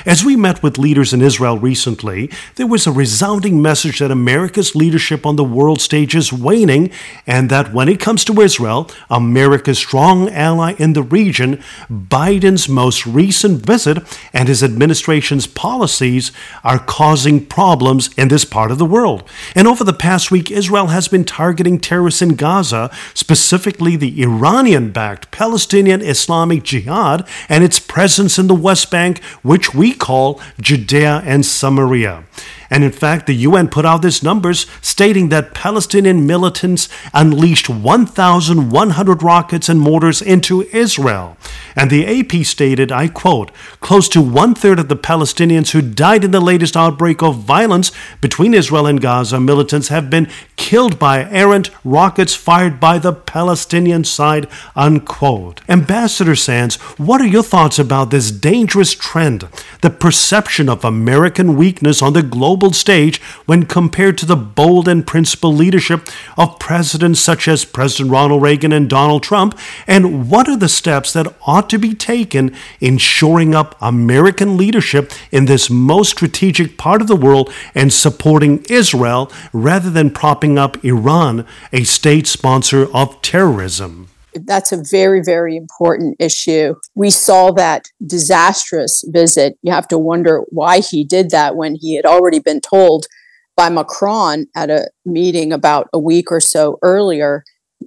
As 0.06 0.26
we 0.26 0.36
met 0.36 0.62
with 0.64 0.78
leaders 0.78 1.14
in 1.14 1.22
Israel 1.22 1.58
recently, 1.58 2.30
there 2.56 2.68
was 2.68 2.88
a 2.88 2.92
resounding 2.92 3.62
message 3.62 4.00
that 4.00 4.12
America's 4.12 4.76
leadership 4.76 5.26
on 5.26 5.36
the 5.36 5.44
world 5.44 5.80
stage 5.80 6.16
is 6.16 6.34
waning, 6.34 6.92
and 7.26 7.50
that 7.50 7.74
when 7.74 7.88
it 7.88 8.00
comes 8.00 8.26
to 8.26 8.42
Israel, 8.42 8.90
America's 9.10 9.78
strong 9.78 10.30
ally 10.30 10.74
in 10.78 10.94
the 10.94 11.04
region, 11.04 11.64
Biden's 11.92 12.68
most 12.68 13.06
recent 13.06 13.66
visit 13.66 14.00
and 14.34 14.48
his 14.48 14.64
administration's 14.64 15.48
policies 15.48 16.32
are 16.64 16.80
causing 16.80 17.46
problems 17.46 18.10
in 18.18 18.28
this 18.28 18.46
part 18.46 18.72
of 18.72 18.78
the 18.78 18.86
world. 18.86 19.24
And 19.54 19.68
over 19.68 19.84
the 19.84 19.94
past 19.94 20.32
week, 20.32 20.52
Israel 20.52 20.88
has 20.88 21.08
been 21.08 21.26
targeting 21.26 21.80
terrorists 21.80 22.22
in 22.22 22.36
Gaza, 22.36 22.90
specifically 23.14 23.96
the 23.96 24.22
Iranian 24.24 24.92
backed 24.92 25.32
Palestinian 25.32 26.02
Islamic 26.02 26.64
Jihad 26.64 27.28
and 27.50 27.64
its 27.64 27.80
presence 27.80 28.40
in 28.40 28.48
the 28.48 28.56
West 28.56 28.90
Bank, 28.90 29.24
which 29.44 29.74
we 29.74 29.85
we 29.86 29.94
call 29.94 30.42
Judea 30.60 31.22
and 31.26 31.46
Samaria. 31.46 32.24
And 32.72 32.84
in 32.84 32.92
fact, 32.92 33.28
the 33.28 33.36
UN 33.48 33.68
put 33.68 33.86
out 33.86 34.02
these 34.02 34.24
numbers 34.24 34.66
stating 34.82 35.30
that 35.30 35.54
Palestinian 35.54 36.26
militants 36.26 36.90
unleashed 37.14 37.70
1,100 37.70 39.22
rockets 39.22 39.70
and 39.70 39.80
mortars 39.80 40.24
into 40.24 40.64
Israel. 40.74 41.38
And 41.76 41.92
the 41.92 42.08
AP 42.08 42.44
stated, 42.48 42.92
I 42.92 43.10
quote, 43.10 43.52
close 43.80 44.10
to 44.10 44.22
one 44.22 44.56
third 44.56 44.80
of 44.80 44.90
the 44.90 44.96
Palestinians 44.96 45.70
who 45.70 45.84
died 45.84 46.24
in 46.24 46.32
the 46.32 46.40
latest 46.40 46.76
outbreak 46.76 47.22
of 47.22 47.36
violence 47.36 47.92
between 48.22 48.56
Israel 48.56 48.88
and 48.88 49.00
Gaza 49.00 49.40
militants 49.40 49.90
have 49.90 50.10
been 50.10 50.28
killed 50.56 50.98
by 50.98 51.30
errant 51.30 51.70
rockets 51.84 52.34
fired 52.34 52.80
by 52.80 52.98
the 52.98 53.14
Palestinian 53.14 54.04
side, 54.04 54.48
unquote. 54.76 55.62
Ambassador 55.68 56.36
Sands, 56.36 56.76
what 56.98 57.22
are 57.22 57.28
your 57.28 57.44
thoughts 57.44 57.78
about 57.78 58.12
this 58.12 58.32
dangerous 58.32 58.94
trend, 58.94 59.48
the 59.82 59.90
perception 59.90 60.70
of 60.70 60.86
American 60.86 61.56
weakness 61.56 62.02
on 62.02 62.14
the 62.14 62.24
global 62.24 62.72
stage 62.74 63.22
when 63.46 63.66
compared 63.66 64.18
to 64.18 64.26
the 64.26 64.36
bold 64.36 64.88
and 64.88 65.06
principled 65.06 65.56
leadership 65.56 66.08
of 66.38 66.60
presidents 66.60 67.20
such 67.20 67.48
as 67.48 67.66
President 67.66 68.12
Ronald 68.12 68.42
Reagan 68.42 68.72
and 68.72 68.90
Donald 68.90 69.24
Trump? 69.24 69.58
And 69.88 70.30
what 70.30 70.48
are 70.48 70.58
the 70.58 70.70
steps 70.70 71.14
that 71.14 71.34
ought 71.46 71.70
to 71.70 71.78
be 71.78 71.94
taken 71.94 72.56
in 72.80 72.98
shoring 72.98 73.54
up 73.54 73.76
American 73.82 74.58
leadership 74.58 75.12
in 75.32 75.46
this 75.46 75.70
most 75.70 76.12
strategic 76.12 76.78
part 76.78 77.02
of 77.02 77.08
the 77.08 77.16
world 77.16 77.52
and 77.74 77.92
supporting 77.92 78.64
Israel 78.70 79.32
rather 79.54 79.90
than 79.90 80.10
propping 80.10 80.45
up 80.58 80.84
Iran, 80.84 81.46
a 81.74 81.84
state 81.84 82.28
sponsor 82.28 82.88
of 82.94 83.22
terrorism? 83.22 84.10
that's 84.44 84.72
a 84.72 84.84
very, 84.84 85.22
very 85.24 85.56
important 85.56 86.16
issue. 86.20 86.76
We 86.94 87.10
saw 87.10 87.52
that 87.52 87.86
disastrous 88.06 89.04
visit. 89.08 89.58
You 89.62 89.72
have 89.72 89.88
to 89.90 89.98
wonder 89.98 90.44
why 90.50 90.80
he 90.80 91.04
did 91.04 91.30
that 91.30 91.56
when 91.56 91.76
he 91.76 91.96
had 91.96 92.06
already 92.06 92.40
been 92.40 92.62
told 92.62 93.08
by 93.56 93.70
Macron 93.70 94.48
at 94.56 94.70
a 94.70 94.90
meeting 95.06 95.54
about 95.54 95.88
a 95.94 96.00
week 96.00 96.32
or 96.32 96.42
so 96.42 96.78
earlier, 96.82 97.44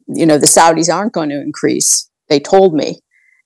you 0.06 0.24
know, 0.24 0.38
the 0.38 0.46
Saudis 0.46 0.92
aren't 0.92 1.12
going 1.12 1.28
to 1.28 1.40
increase. 1.40 2.08
They 2.28 2.40
told 2.40 2.74
me. 2.74 3.00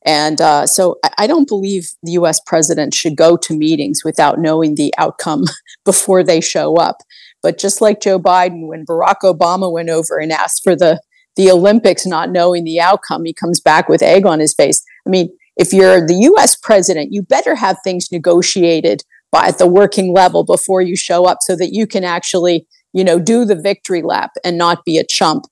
And 0.05 0.41
uh, 0.41 0.67
so 0.67 0.99
I, 1.05 1.11
I 1.19 1.27
don't 1.27 1.49
believe 1.49 1.91
the 2.03 2.13
US 2.13 2.41
president 2.41 2.95
should 2.95 3.17
go 3.17 3.37
to 3.37 3.57
meetings 3.57 4.01
without 4.05 4.39
knowing 4.39 4.75
the 4.75 4.95
outcome 4.99 5.45
before 5.85 6.23
they 6.23 6.41
show 6.41 6.77
up. 6.77 6.99
But 7.43 7.59
just 7.59 7.81
like 7.81 8.01
Joe 8.01 8.19
Biden, 8.19 8.69
when 8.69 8.87
Barack 8.87 9.23
Obama 9.25 9.73
went 9.73 9.91
over 9.91 10.19
and 10.19 10.33
asked 10.33 10.63
for 10.63 10.77
the 10.77 11.01
the 11.37 11.51
Olympics 11.51 12.07
not 12.07 12.31
knowing 12.31 12.65
the 12.65 12.81
outcome. 12.81 13.25
He 13.25 13.33
comes 13.33 13.61
back 13.61 13.89
with 13.89 14.03
egg 14.03 14.27
on 14.27 14.41
his 14.41 14.55
face. 14.55 14.85
I 15.07 15.11
mean, 15.11 15.31
if 15.57 15.73
you're 15.73 16.07
the 16.07 16.31
US 16.33 16.57
president, 16.57 17.13
you 17.13 17.23
better 17.23 17.55
have 17.55 17.79
things 17.83 18.09
negotiated 18.13 19.03
by 19.31 19.47
at 19.47 19.59
the 19.59 19.67
working 19.67 20.13
level 20.13 20.45
before 20.45 20.83
you 20.83 20.97
show 20.97 21.25
up 21.25 21.39
so 21.41 21.57
that 21.57 21.73
you 21.73 21.87
can 21.87 22.05
actually, 22.05 22.67
you 22.93 23.05
know, 23.05 23.19
do 23.19 23.45
the 23.45 23.57
victory 23.57 24.03
lap 24.03 24.33
and 24.45 24.59
not 24.59 24.85
be 24.85 24.99
a 24.99 25.05
chump. 25.05 25.45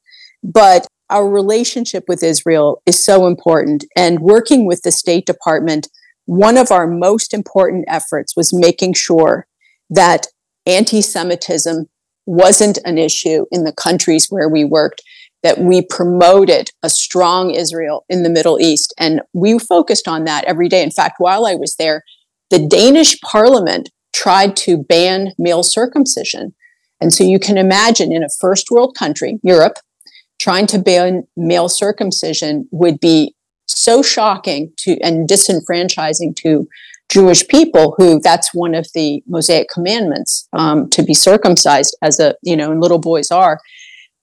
But 0.42 0.86
our 1.08 1.28
relationship 1.28 2.04
with 2.06 2.22
Israel 2.22 2.82
is 2.86 3.02
so 3.02 3.26
important. 3.26 3.84
And 3.96 4.20
working 4.20 4.66
with 4.66 4.82
the 4.82 4.92
State 4.92 5.26
Department, 5.26 5.88
one 6.26 6.56
of 6.56 6.70
our 6.70 6.86
most 6.86 7.34
important 7.34 7.84
efforts 7.88 8.36
was 8.36 8.52
making 8.52 8.94
sure 8.94 9.46
that 9.88 10.26
anti 10.66 11.00
Semitism 11.00 11.86
wasn't 12.26 12.78
an 12.84 12.98
issue 12.98 13.46
in 13.50 13.64
the 13.64 13.72
countries 13.72 14.26
where 14.30 14.48
we 14.48 14.64
worked 14.64 15.02
that 15.42 15.58
we 15.58 15.82
promoted 15.82 16.70
a 16.82 16.90
strong 16.90 17.50
Israel 17.50 18.04
in 18.08 18.22
the 18.22 18.30
Middle 18.30 18.60
East. 18.60 18.92
And 18.98 19.22
we 19.32 19.58
focused 19.58 20.06
on 20.06 20.24
that 20.24 20.44
every 20.44 20.68
day. 20.68 20.82
In 20.82 20.90
fact, 20.90 21.16
while 21.18 21.46
I 21.46 21.54
was 21.54 21.76
there, 21.76 22.04
the 22.50 22.66
Danish 22.66 23.18
parliament 23.20 23.90
tried 24.12 24.56
to 24.56 24.76
ban 24.76 25.32
male 25.38 25.62
circumcision. 25.62 26.54
And 27.00 27.12
so 27.12 27.24
you 27.24 27.38
can 27.38 27.56
imagine 27.56 28.12
in 28.12 28.22
a 28.22 28.28
first 28.40 28.70
world 28.70 28.94
country, 28.94 29.38
Europe, 29.42 29.78
trying 30.38 30.66
to 30.66 30.78
ban 30.78 31.26
male 31.36 31.68
circumcision 31.68 32.68
would 32.70 33.00
be 33.00 33.34
so 33.66 34.02
shocking 34.02 34.72
to 34.78 34.98
and 35.00 35.28
disenfranchising 35.28 36.34
to 36.36 36.68
Jewish 37.10 37.46
people 37.48 37.94
who 37.96 38.20
that's 38.20 38.54
one 38.54 38.74
of 38.74 38.86
the 38.94 39.22
Mosaic 39.26 39.68
commandments 39.68 40.48
um, 40.52 40.88
to 40.90 41.02
be 41.02 41.12
circumcised 41.12 41.96
as 42.02 42.20
a 42.20 42.34
you 42.42 42.56
know 42.56 42.70
and 42.70 42.80
little 42.80 43.00
boys 43.00 43.30
are. 43.30 43.58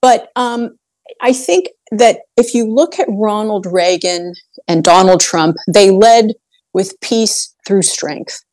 But 0.00 0.30
um, 0.36 0.78
I 1.20 1.32
think 1.32 1.68
that 1.90 2.20
if 2.36 2.54
you 2.54 2.66
look 2.66 2.98
at 2.98 3.08
Ronald 3.10 3.66
Reagan 3.66 4.34
and 4.66 4.82
Donald 4.82 5.20
Trump, 5.20 5.56
they 5.72 5.90
led 5.90 6.32
with 6.72 7.00
peace 7.00 7.54
through 7.66 7.82
strength. 7.82 8.44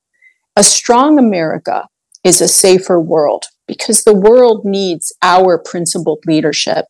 A 0.55 0.63
strong 0.63 1.19
America 1.19 1.87
is 2.23 2.41
a 2.41 2.47
safer 2.47 2.99
world 2.99 3.45
because 3.67 4.03
the 4.03 4.15
world 4.15 4.65
needs 4.65 5.13
our 5.21 5.57
principled 5.57 6.19
leadership. 6.25 6.85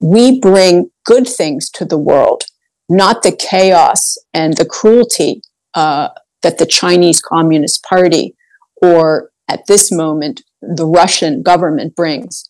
We 0.00 0.40
bring 0.40 0.90
good 1.04 1.26
things 1.26 1.70
to 1.70 1.84
the 1.84 1.98
world, 1.98 2.44
not 2.88 3.22
the 3.22 3.32
chaos 3.32 4.16
and 4.32 4.56
the 4.56 4.64
cruelty 4.64 5.42
uh, 5.74 6.08
that 6.42 6.58
the 6.58 6.66
Chinese 6.66 7.20
Communist 7.20 7.82
Party 7.84 8.34
or 8.82 9.30
at 9.48 9.66
this 9.66 9.90
moment 9.90 10.42
the 10.62 10.86
Russian 10.86 11.42
government 11.42 11.96
brings. 11.96 12.48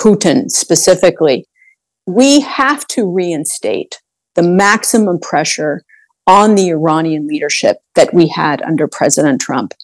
Putin 0.00 0.48
specifically 0.50 1.46
we 2.06 2.40
have 2.40 2.86
to 2.88 3.10
reinstate 3.10 4.00
the 4.34 4.42
maximum 4.42 5.18
pressure 5.20 5.82
on 6.26 6.54
the 6.54 6.68
Iranian 6.68 7.26
leadership 7.26 7.78
that 7.94 8.14
we 8.14 8.28
had 8.28 8.62
under 8.62 8.86
President 8.86 9.40
Trump. 9.40 9.74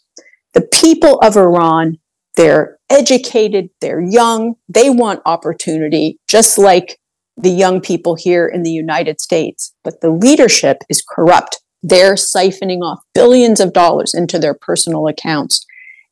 The 0.53 0.63
people 0.63 1.19
of 1.21 1.37
Iran, 1.37 1.99
they're 2.37 2.79
educated, 2.89 3.71
they're 3.81 4.01
young, 4.01 4.55
they 4.69 4.89
want 4.91 5.21
opportunity, 5.27 6.19
just 6.29 6.57
like 6.57 6.99
the 7.37 7.51
young 7.51 7.81
people 7.81 8.15
here 8.15 8.47
in 8.47 8.63
the 8.63 8.71
United 8.71 9.21
States. 9.21 9.75
But 9.83 10.01
the 10.01 10.11
leadership 10.11 10.79
is 10.89 11.03
corrupt. 11.03 11.61
They're 11.87 12.15
siphoning 12.15 12.81
off 12.81 13.01
billions 13.13 13.61
of 13.61 13.75
dollars 13.75 14.15
into 14.15 14.39
their 14.39 14.55
personal 14.55 15.07
accounts, 15.07 15.67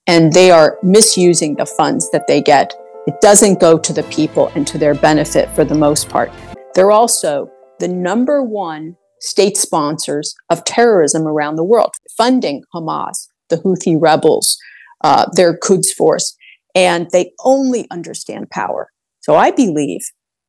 and 0.07 0.31
they 0.35 0.51
are 0.51 0.77
misusing 0.83 1.57
the 1.57 1.65
funds 1.65 2.11
that 2.11 2.27
they 2.27 2.43
get 2.43 2.75
It 3.07 3.23
doesn't 3.23 3.59
go 3.59 3.79
to 3.79 3.93
the 3.93 4.03
people 4.05 4.53
and 4.55 4.67
to 4.67 4.77
their 4.77 4.95
benefit 4.95 5.49
for 5.57 5.65
the 5.65 5.75
most 5.75 6.11
part. 6.11 6.31
They're 6.75 6.93
also 6.93 7.51
the 7.81 7.89
number 7.89 8.43
one 8.43 8.97
state 9.21 9.57
sponsors 9.57 10.35
of 10.51 10.63
terrorism 10.65 11.27
around 11.27 11.57
the 11.57 11.65
world, 11.65 11.93
funding 12.19 12.63
Hamas, 12.75 13.29
the 13.49 13.57
Houthi 13.57 13.97
rebels, 13.99 14.59
uh, 15.03 15.25
their 15.37 15.57
Quds 15.57 15.91
force, 15.91 16.37
and 16.75 17.09
they 17.13 17.33
only 17.45 17.87
understand 17.91 18.51
power. 18.51 18.91
So 19.21 19.37
I 19.37 19.51
believe 19.51 20.03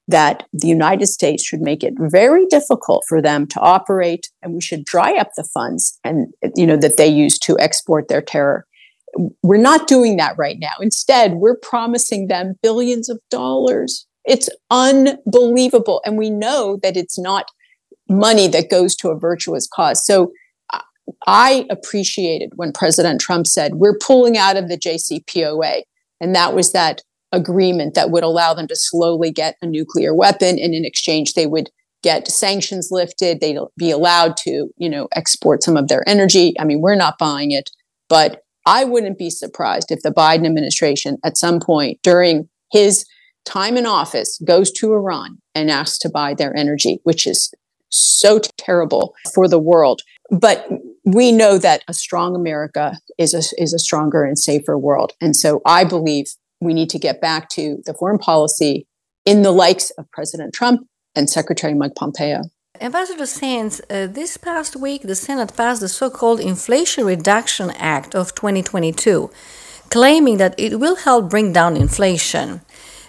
that 0.08 0.44
the 0.52 0.68
United 0.68 1.08
States 1.08 1.44
should 1.44 1.62
make 1.62 1.84
it 1.84 1.94
very 1.98 2.46
difficult 2.48 3.06
for 3.08 3.22
them 3.22 3.48
to 3.48 3.60
operate, 3.60 4.30
and 4.42 4.54
we 4.54 4.62
should 4.62 4.84
dry 4.84 5.16
up 5.16 5.30
the 5.36 5.48
funds 5.54 6.00
and 6.04 6.34
you 6.56 6.68
know 6.68 6.78
that 6.78 6.98
they 6.98 7.08
use 7.08 7.40
to 7.40 7.58
export 7.60 8.08
their 8.08 8.22
terror. 8.22 8.66
We're 9.44 9.58
not 9.58 9.88
doing 9.88 10.18
that 10.18 10.38
right 10.38 10.58
now. 10.60 10.74
Instead, 10.82 11.34
we're 11.34 11.58
promising 11.58 12.28
them 12.28 12.56
billions 12.62 13.10
of 13.10 13.20
dollars. 13.30 14.06
It's 14.26 14.50
unbelievable, 14.70 16.02
and 16.06 16.18
we 16.18 16.30
know 16.30 16.80
that 16.82 16.98
it's 16.98 17.20
not 17.20 17.46
money 18.10 18.48
that 18.50 18.70
goes 18.70 18.96
to 18.98 19.10
a 19.10 19.20
virtuous 19.20 19.68
cause. 19.68 20.06
So 20.06 20.32
uh, 20.74 20.82
I 21.28 21.66
appreciated 21.70 22.52
when 22.56 22.72
President 22.74 23.22
Trump 23.22 23.48
said, 23.48 23.76
We're 23.76 23.98
pulling 23.98 24.38
out 24.38 24.58
of 24.58 24.70
the 24.70 24.78
JCPOA. 24.78 25.84
And 26.22 26.34
that 26.36 26.54
was 26.54 26.72
that 26.72 27.02
agreement 27.34 27.96
that 27.96 28.12
would 28.12 28.24
allow 28.24 28.54
them 28.54 28.68
to 28.68 28.76
slowly 28.76 29.32
get 29.32 29.58
a 29.62 29.66
nuclear 29.66 30.14
weapon. 30.16 30.58
And 30.60 30.74
in 30.74 30.86
exchange, 30.86 31.34
they 31.34 31.48
would 31.48 31.70
get 32.04 32.28
sanctions 32.28 32.90
lifted. 32.92 33.42
They'd 33.42 33.58
be 33.78 33.92
allowed 33.92 34.38
to, 34.38 34.70
you 34.78 34.90
know, 34.90 35.08
export 35.14 35.64
some 35.64 35.76
of 35.76 35.88
their 35.90 36.08
energy. 36.08 36.54
I 36.60 36.64
mean, 36.64 36.80
we're 36.80 36.96
not 36.96 37.18
buying 37.18 37.52
it, 37.52 37.72
but 38.08 38.44
I 38.66 38.86
wouldn't 38.86 39.18
be 39.18 39.30
surprised 39.30 39.92
if 39.92 40.02
the 40.02 40.12
Biden 40.12 40.46
administration 40.46 41.18
at 41.26 41.38
some 41.38 41.60
point 41.60 42.00
during 42.04 42.48
his 42.72 43.06
time 43.46 43.76
in 43.76 43.86
office 43.86 44.40
goes 44.46 44.72
to 44.72 44.94
Iran 44.94 45.40
and 45.54 45.70
asks 45.70 45.98
to 46.00 46.10
buy 46.10 46.34
their 46.34 46.56
energy, 46.56 47.00
which 47.04 47.28
is 47.28 47.54
so 47.90 48.40
terrible 48.58 49.14
for 49.34 49.48
the 49.48 49.60
world. 49.60 50.02
But 50.32 50.68
we 51.06 51.32
know 51.32 51.58
that 51.58 51.84
a 51.88 51.94
strong 51.94 52.36
America 52.36 52.98
is 53.18 53.34
a, 53.34 53.62
is 53.62 53.74
a 53.74 53.80
stronger 53.80 54.24
and 54.24 54.40
safer 54.40 54.78
world. 54.78 55.14
And 55.20 55.36
so 55.36 55.62
I 55.66 55.84
believe 55.84 56.28
we 56.64 56.74
need 56.74 56.90
to 56.92 57.00
get 57.00 57.22
back 57.22 57.50
to 57.50 57.82
the 57.86 57.94
foreign 57.94 58.18
policy 58.18 58.88
in 59.26 59.42
the 59.42 59.52
likes 59.52 59.90
of 59.92 60.10
President 60.12 60.54
Trump 60.54 60.88
and 61.16 61.30
Secretary 61.30 61.74
Mike 61.74 61.96
Pompeo. 61.96 62.42
Ambassador 62.82 63.28
Sands, 63.28 63.82
uh, 63.90 64.08
this 64.08 64.36
past 64.36 64.76
week 64.76 65.04
the 65.04 65.16
Senate 65.16 65.56
passed 65.56 65.82
the 65.82 65.88
so 65.88 66.10
called 66.10 66.40
Inflation 66.40 67.06
Reduction 67.06 67.70
Act 67.72 68.16
of 68.16 68.34
2022, 68.34 69.30
claiming 69.90 70.38
that 70.38 70.56
it 70.58 70.80
will 70.80 70.96
help 70.96 71.30
bring 71.30 71.54
down 71.54 71.78
inflation. 71.78 72.62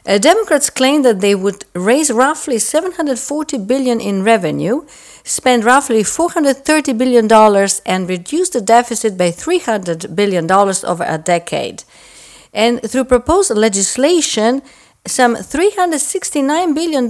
Uh, 0.07 0.19
Democrats 0.19 0.69
claim 0.69 1.01
that 1.03 1.23
they 1.23 1.35
would 1.35 1.65
raise 1.75 2.13
roughly 2.13 2.59
740 2.59 3.57
billion 3.59 4.03
in 4.03 4.23
revenue, 4.23 4.85
spend 5.25 5.65
roughly 5.65 6.05
430 6.05 6.93
billion 6.93 7.27
dollars, 7.27 7.81
and 7.87 8.07
reduce 8.07 8.51
the 8.51 8.61
deficit 8.61 9.17
by 9.17 9.31
300 9.31 10.15
billion 10.15 10.47
dollars 10.47 10.85
over 10.85 11.05
a 11.09 11.17
decade. 11.17 11.85
And 12.55 12.81
through 12.89 13.05
proposed 13.05 13.51
legislation, 13.51 14.63
some 15.07 15.35
$369 15.35 16.75
billion, 16.75 17.09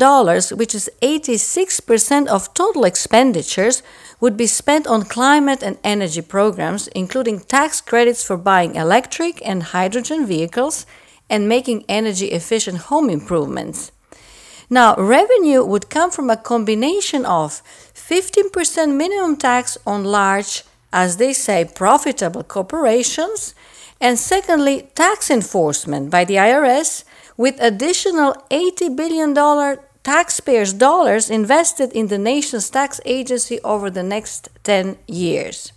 which 0.58 0.74
is 0.74 0.90
86% 1.02 2.26
of 2.26 2.52
total 2.54 2.84
expenditures, 2.84 3.82
would 4.20 4.36
be 4.36 4.46
spent 4.46 4.86
on 4.86 5.02
climate 5.02 5.62
and 5.62 5.78
energy 5.84 6.22
programs, 6.22 6.88
including 6.88 7.40
tax 7.40 7.80
credits 7.80 8.24
for 8.24 8.38
buying 8.38 8.74
electric 8.74 9.46
and 9.46 9.62
hydrogen 9.64 10.26
vehicles 10.26 10.86
and 11.28 11.48
making 11.48 11.84
energy 11.88 12.32
efficient 12.32 12.78
home 12.88 13.10
improvements. 13.10 13.92
Now, 14.70 14.96
revenue 14.96 15.62
would 15.62 15.90
come 15.90 16.10
from 16.10 16.30
a 16.30 16.38
combination 16.38 17.26
of 17.26 17.62
15% 17.94 18.96
minimum 18.96 19.36
tax 19.36 19.76
on 19.86 20.04
large, 20.04 20.64
as 20.92 21.18
they 21.18 21.32
say, 21.32 21.64
profitable 21.64 22.42
corporations 22.42 23.54
and 24.00 24.18
secondly, 24.18 24.90
tax 24.94 25.30
enforcement 25.30 26.10
by 26.10 26.24
the 26.24 26.34
IRS 26.34 27.04
with 27.36 27.56
additional 27.60 28.34
$80 28.50 28.96
billion 28.96 29.34
taxpayers' 30.02 30.72
dollars 30.72 31.30
invested 31.30 31.90
in 31.92 32.08
the 32.08 32.18
nation's 32.18 32.70
tax 32.70 33.00
agency 33.04 33.58
over 33.62 33.90
the 33.90 34.02
next 34.02 34.48
10 34.62 34.98
years. 35.06 35.72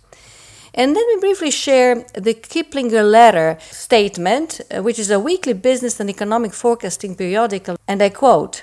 And 0.74 0.94
let 0.94 1.06
me 1.08 1.16
briefly 1.18 1.50
share 1.50 2.06
the 2.14 2.34
Kiplinger 2.34 3.10
letter 3.10 3.58
statement, 3.60 4.60
uh, 4.70 4.82
which 4.82 4.98
is 4.98 5.10
a 5.10 5.18
weekly 5.18 5.54
business 5.54 5.98
and 5.98 6.10
economic 6.10 6.52
forecasting 6.52 7.16
periodical. 7.16 7.76
And 7.88 8.02
I 8.02 8.10
quote 8.10 8.62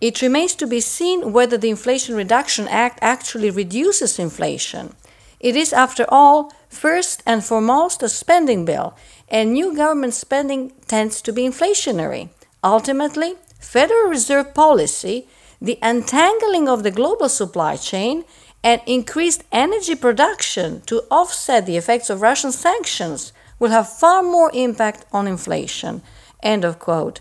It 0.00 0.20
remains 0.20 0.54
to 0.56 0.66
be 0.66 0.80
seen 0.80 1.32
whether 1.32 1.56
the 1.56 1.70
Inflation 1.70 2.16
Reduction 2.16 2.68
Act 2.68 2.98
actually 3.00 3.50
reduces 3.50 4.18
inflation. 4.18 4.94
It 5.40 5.56
is, 5.56 5.72
after 5.72 6.06
all, 6.08 6.52
first 6.68 7.22
and 7.26 7.44
foremost 7.44 8.02
a 8.02 8.08
spending 8.08 8.64
bill, 8.64 8.94
and 9.28 9.52
new 9.52 9.74
government 9.74 10.14
spending 10.14 10.72
tends 10.86 11.20
to 11.22 11.32
be 11.32 11.42
inflationary. 11.42 12.28
Ultimately, 12.62 13.34
Federal 13.58 14.08
Reserve 14.08 14.54
policy, 14.54 15.26
the 15.60 15.78
untangling 15.82 16.68
of 16.68 16.82
the 16.82 16.90
global 16.90 17.28
supply 17.28 17.76
chain, 17.76 18.24
and 18.62 18.80
increased 18.86 19.44
energy 19.52 19.94
production 19.94 20.80
to 20.86 21.02
offset 21.10 21.66
the 21.66 21.76
effects 21.76 22.08
of 22.08 22.22
Russian 22.22 22.52
sanctions 22.52 23.32
will 23.58 23.70
have 23.70 23.88
far 23.88 24.22
more 24.22 24.50
impact 24.54 25.04
on 25.12 25.28
inflation. 25.28 26.02
End 26.42 26.64
of 26.64 26.78
quote. 26.78 27.20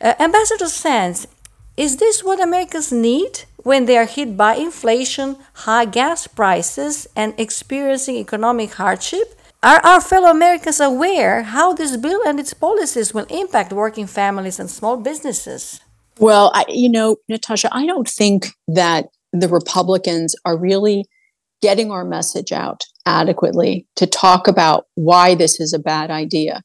Uh, 0.00 0.14
Ambassador 0.18 0.68
Sands, 0.68 1.26
is 1.76 1.96
this 1.96 2.22
what 2.22 2.40
Americans 2.40 2.92
need 2.92 3.44
when 3.58 3.86
they 3.86 3.96
are 3.96 4.04
hit 4.04 4.36
by 4.36 4.54
inflation, 4.54 5.36
high 5.54 5.84
gas 5.84 6.26
prices, 6.26 7.06
and 7.16 7.34
experiencing 7.38 8.16
economic 8.16 8.74
hardship? 8.74 9.34
Are 9.62 9.80
our 9.80 10.00
fellow 10.00 10.28
Americans 10.28 10.78
aware 10.78 11.42
how 11.42 11.72
this 11.72 11.96
bill 11.96 12.20
and 12.26 12.38
its 12.38 12.54
policies 12.54 13.14
will 13.14 13.24
impact 13.24 13.72
working 13.72 14.06
families 14.06 14.60
and 14.60 14.70
small 14.70 14.98
businesses? 14.98 15.80
Well, 16.20 16.52
I, 16.54 16.64
you 16.68 16.88
know, 16.88 17.16
Natasha, 17.28 17.68
I 17.72 17.86
don't 17.86 18.08
think 18.08 18.48
that 18.68 19.06
the 19.32 19.48
Republicans 19.48 20.36
are 20.44 20.56
really 20.56 21.06
getting 21.60 21.90
our 21.90 22.04
message 22.04 22.52
out 22.52 22.82
adequately 23.06 23.86
to 23.96 24.06
talk 24.06 24.46
about 24.46 24.86
why 24.94 25.34
this 25.34 25.58
is 25.58 25.72
a 25.72 25.78
bad 25.78 26.10
idea 26.10 26.62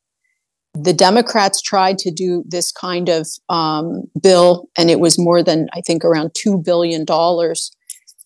the 0.73 0.93
Democrats 0.93 1.61
tried 1.61 1.97
to 1.99 2.11
do 2.11 2.43
this 2.47 2.71
kind 2.71 3.09
of 3.09 3.27
um, 3.49 4.03
bill, 4.21 4.67
and 4.77 4.89
it 4.89 4.99
was 4.99 5.17
more 5.17 5.43
than, 5.43 5.67
I 5.73 5.81
think, 5.81 6.05
around 6.05 6.31
$2 6.33 6.63
billion. 6.63 7.05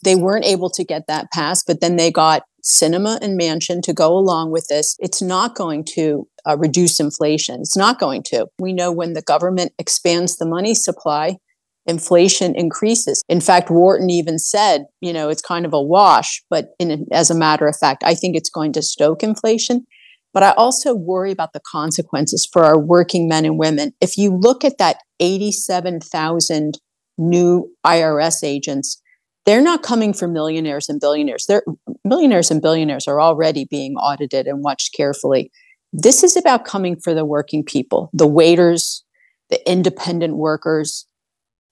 They 0.04 0.16
weren't 0.16 0.46
able 0.46 0.70
to 0.72 0.84
get 0.84 1.08
that 1.08 1.32
passed, 1.32 1.66
but 1.66 1.80
then 1.80 1.96
they 1.96 2.12
got 2.12 2.44
Sinema 2.64 3.20
and 3.22 3.40
Manchin 3.40 3.82
to 3.84 3.94
go 3.94 4.18
along 4.18 4.52
with 4.52 4.68
this. 4.68 4.96
It's 5.00 5.22
not 5.22 5.56
going 5.56 5.84
to 5.96 6.28
uh, 6.48 6.58
reduce 6.58 7.00
inflation. 7.00 7.62
It's 7.62 7.78
not 7.78 8.00
going 8.00 8.24
to. 8.24 8.48
We 8.60 8.74
know 8.74 8.92
when 8.92 9.14
the 9.14 9.22
government 9.22 9.74
expands 9.78 10.38
the 10.38 10.46
money 10.46 10.74
supply, 10.74 11.38
inflation 11.86 12.56
increases. 12.56 13.24
In 13.28 13.42
fact, 13.42 13.70
Wharton 13.70 14.10
even 14.10 14.40
said, 14.40 14.86
you 15.02 15.12
know, 15.12 15.30
it's 15.30 15.42
kind 15.42 15.66
of 15.66 15.74
a 15.74 15.82
wash, 15.82 16.44
but 16.50 16.70
in, 16.80 17.06
as 17.12 17.30
a 17.30 17.36
matter 17.36 17.68
of 17.68 17.78
fact, 17.78 18.04
I 18.06 18.16
think 18.16 18.36
it's 18.36 18.50
going 18.50 18.74
to 18.74 18.82
stoke 18.82 19.24
inflation. 19.24 19.86
But 20.34 20.44
I 20.44 20.52
also 20.52 20.96
worry 20.96 21.32
about 21.32 21.54
the 21.54 21.62
consequences 21.72 22.48
for 22.52 22.64
our 22.64 22.80
working 22.80 23.28
men 23.28 23.46
and 23.46 23.60
women. 23.60 23.94
If 24.02 24.18
you 24.18 24.36
look 24.36 24.66
at 24.66 24.80
that 24.80 24.98
87,000 25.20 26.80
new 27.18 27.72
IRS 27.86 28.44
agents, 28.44 29.00
they're 29.46 29.62
not 29.62 29.84
coming 29.84 30.14
from 30.14 30.34
millionaires 30.34 30.90
and 30.90 31.00
billionaires. 31.00 31.46
They're 31.48 31.64
millionaires 32.04 32.50
and 32.50 32.62
billionaires 32.62 33.08
are 33.08 33.22
already 33.22 33.66
being 33.66 33.96
audited 33.96 34.48
and 34.48 34.64
watched 34.64 34.96
carefully. 34.96 35.52
This 35.92 36.24
is 36.24 36.36
about 36.36 36.66
coming 36.66 37.00
for 37.00 37.14
the 37.14 37.26
working 37.26 37.64
people, 37.64 38.10
the 38.14 38.28
waiters, 38.28 39.04
the 39.50 39.70
independent 39.70 40.38
workers. 40.38 41.06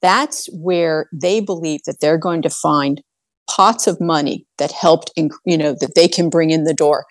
That's 0.02 0.48
where 0.54 1.08
they 1.12 1.40
believe 1.40 1.82
that 1.86 1.98
they're 2.02 2.18
going 2.18 2.44
to 2.44 2.50
find 2.50 3.02
pots 3.50 3.88
of 3.88 4.00
money 4.00 4.46
that 4.58 4.72
helped, 4.72 5.12
you 5.46 5.58
know, 5.58 5.76
that 5.80 5.96
they 5.96 6.08
can 6.08 6.30
bring 6.30 6.52
in 6.52 6.64
the 6.66 6.74
door 6.74 7.06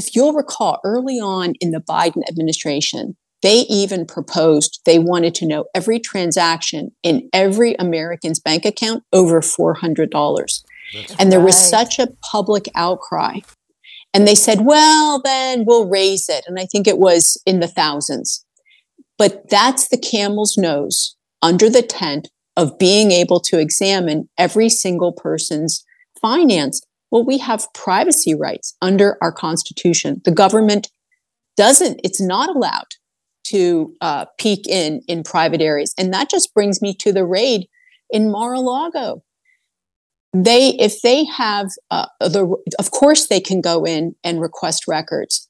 if 0.00 0.16
you'll 0.16 0.32
recall, 0.32 0.80
early 0.82 1.20
on 1.20 1.52
in 1.60 1.72
the 1.72 1.80
Biden 1.80 2.26
administration, 2.26 3.18
they 3.42 3.66
even 3.68 4.06
proposed 4.06 4.80
they 4.86 4.98
wanted 4.98 5.34
to 5.34 5.46
know 5.46 5.66
every 5.74 6.00
transaction 6.00 6.92
in 7.02 7.28
every 7.34 7.74
American's 7.74 8.40
bank 8.40 8.64
account 8.64 9.04
over 9.12 9.42
$400. 9.42 10.62
and 11.18 11.30
there 11.30 11.40
was 11.40 11.68
such 11.68 11.98
a 11.98 12.08
public 12.32 12.66
outcry. 12.74 13.40
And 14.14 14.26
they 14.26 14.34
said, 14.34 14.62
well, 14.62 15.20
then 15.22 15.64
we'll 15.66 15.86
raise 15.86 16.30
it. 16.30 16.44
And 16.46 16.58
I 16.58 16.64
think 16.64 16.86
it 16.86 16.98
was 16.98 17.36
in 17.44 17.60
the 17.60 17.68
thousands. 17.68 18.42
But 19.18 19.50
that's 19.50 19.88
the 19.88 19.98
camel's 19.98 20.56
nose 20.56 21.14
under 21.42 21.68
the 21.68 21.82
tent 21.82 22.30
of 22.56 22.78
being 22.78 23.10
able 23.10 23.40
to 23.40 23.58
examine 23.58 24.30
every 24.38 24.70
single 24.70 25.12
person's 25.12 25.84
finance 26.22 26.80
well, 27.10 27.24
we 27.24 27.38
have 27.38 27.72
privacy 27.74 28.34
rights 28.34 28.76
under 28.80 29.18
our 29.20 29.32
Constitution. 29.32 30.20
The 30.24 30.30
government 30.30 30.90
doesn't, 31.56 32.00
it's 32.04 32.20
not 32.20 32.54
allowed 32.54 32.86
to 33.44 33.94
uh, 34.00 34.26
peek 34.38 34.68
in 34.68 35.02
in 35.08 35.22
private 35.22 35.60
areas. 35.60 35.94
And 35.98 36.12
that 36.12 36.30
just 36.30 36.54
brings 36.54 36.80
me 36.80 36.94
to 36.94 37.12
the 37.12 37.24
raid 37.24 37.68
in 38.10 38.30
Mar-a-Lago. 38.30 39.22
They, 40.32 40.68
if 40.78 41.02
they 41.02 41.24
have 41.24 41.70
uh, 41.90 42.06
the, 42.20 42.56
of 42.78 42.92
course 42.92 43.26
they 43.26 43.40
can 43.40 43.60
go 43.60 43.84
in 43.84 44.14
and 44.22 44.40
request 44.40 44.86
records, 44.86 45.48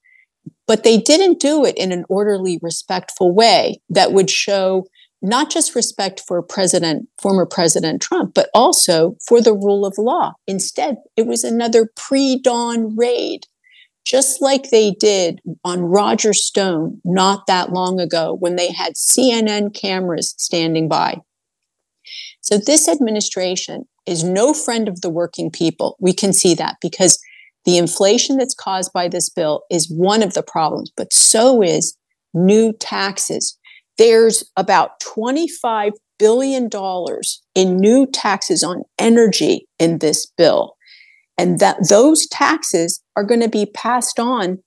but 0.65 0.83
they 0.83 0.97
didn't 0.97 1.39
do 1.39 1.65
it 1.65 1.77
in 1.77 1.91
an 1.91 2.05
orderly, 2.09 2.59
respectful 2.63 3.31
way 3.31 3.79
that 3.89 4.13
would 4.13 4.29
show 4.29 4.85
not 5.21 5.51
just 5.51 5.75
respect 5.75 6.21
for 6.27 6.41
President, 6.41 7.07
former 7.21 7.45
President 7.45 8.01
Trump, 8.01 8.33
but 8.33 8.49
also 8.53 9.15
for 9.27 9.41
the 9.41 9.53
rule 9.53 9.85
of 9.85 9.97
law. 9.97 10.33
Instead, 10.47 10.97
it 11.15 11.27
was 11.27 11.43
another 11.43 11.89
pre-dawn 11.95 12.95
raid 12.95 13.45
just 14.03 14.41
like 14.41 14.69
they 14.69 14.91
did 14.91 15.39
on 15.63 15.81
Roger 15.81 16.33
Stone 16.33 16.99
not 17.05 17.45
that 17.47 17.71
long 17.71 17.99
ago 17.99 18.35
when 18.39 18.55
they 18.55 18.71
had 18.71 18.93
CNN 18.95 19.75
cameras 19.75 20.33
standing 20.37 20.89
by. 20.89 21.17
So, 22.41 22.57
this 22.57 22.87
administration 22.87 23.85
is 24.07 24.23
no 24.23 24.53
friend 24.53 24.87
of 24.87 25.01
the 25.01 25.09
working 25.09 25.51
people. 25.51 25.97
We 25.99 26.13
can 26.13 26.33
see 26.33 26.55
that 26.55 26.77
because 26.81 27.19
the 27.65 27.77
inflation 27.77 28.37
that's 28.37 28.55
caused 28.55 28.91
by 28.91 29.07
this 29.07 29.29
bill 29.29 29.63
is 29.69 29.91
one 29.91 30.23
of 30.23 30.33
the 30.33 30.43
problems, 30.43 30.91
but 30.97 31.13
so 31.13 31.61
is 31.61 31.95
new 32.33 32.73
taxes. 32.73 33.57
There's 34.01 34.43
about 34.57 34.99
$25 35.01 35.91
billion 36.17 36.69
in 37.53 37.77
new 37.77 38.07
taxes 38.07 38.63
on 38.63 38.81
energy 38.97 39.67
in 39.77 39.99
this 39.99 40.25
bill 40.25 40.73
and 41.37 41.59
that 41.59 41.87
those 41.87 42.25
taxes 42.25 43.03
are 43.15 43.23
going 43.23 43.41
to 43.41 43.47
be 43.47 43.67
passed 43.67 44.19
on 44.19 44.57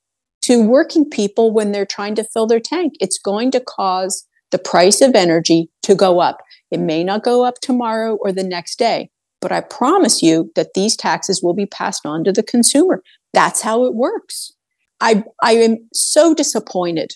to 0.42 0.62
working 0.62 1.10
people 1.10 1.52
when 1.52 1.72
they're 1.72 1.84
trying 1.84 2.14
to 2.14 2.28
fill 2.32 2.46
their 2.46 2.60
tank. 2.60 2.92
It's 3.00 3.18
going 3.18 3.50
to 3.50 3.60
cause 3.60 4.24
the 4.52 4.58
price 4.60 5.00
of 5.00 5.16
energy 5.16 5.68
to 5.82 5.96
go 5.96 6.20
up. 6.20 6.38
It 6.70 6.78
may 6.78 7.02
not 7.02 7.24
go 7.24 7.44
up 7.44 7.56
tomorrow 7.60 8.16
or 8.20 8.30
the 8.30 8.44
next 8.44 8.78
day, 8.78 9.10
but 9.40 9.50
I 9.50 9.62
promise 9.62 10.22
you 10.22 10.52
that 10.54 10.74
these 10.74 10.96
taxes 10.96 11.42
will 11.42 11.54
be 11.54 11.66
passed 11.66 12.06
on 12.06 12.22
to 12.22 12.30
the 12.30 12.44
consumer. 12.44 13.02
That's 13.32 13.62
how 13.62 13.84
it 13.84 13.96
works. 13.96 14.52
I, 15.00 15.24
I 15.42 15.54
am 15.54 15.88
so 15.92 16.36
disappointed 16.36 17.14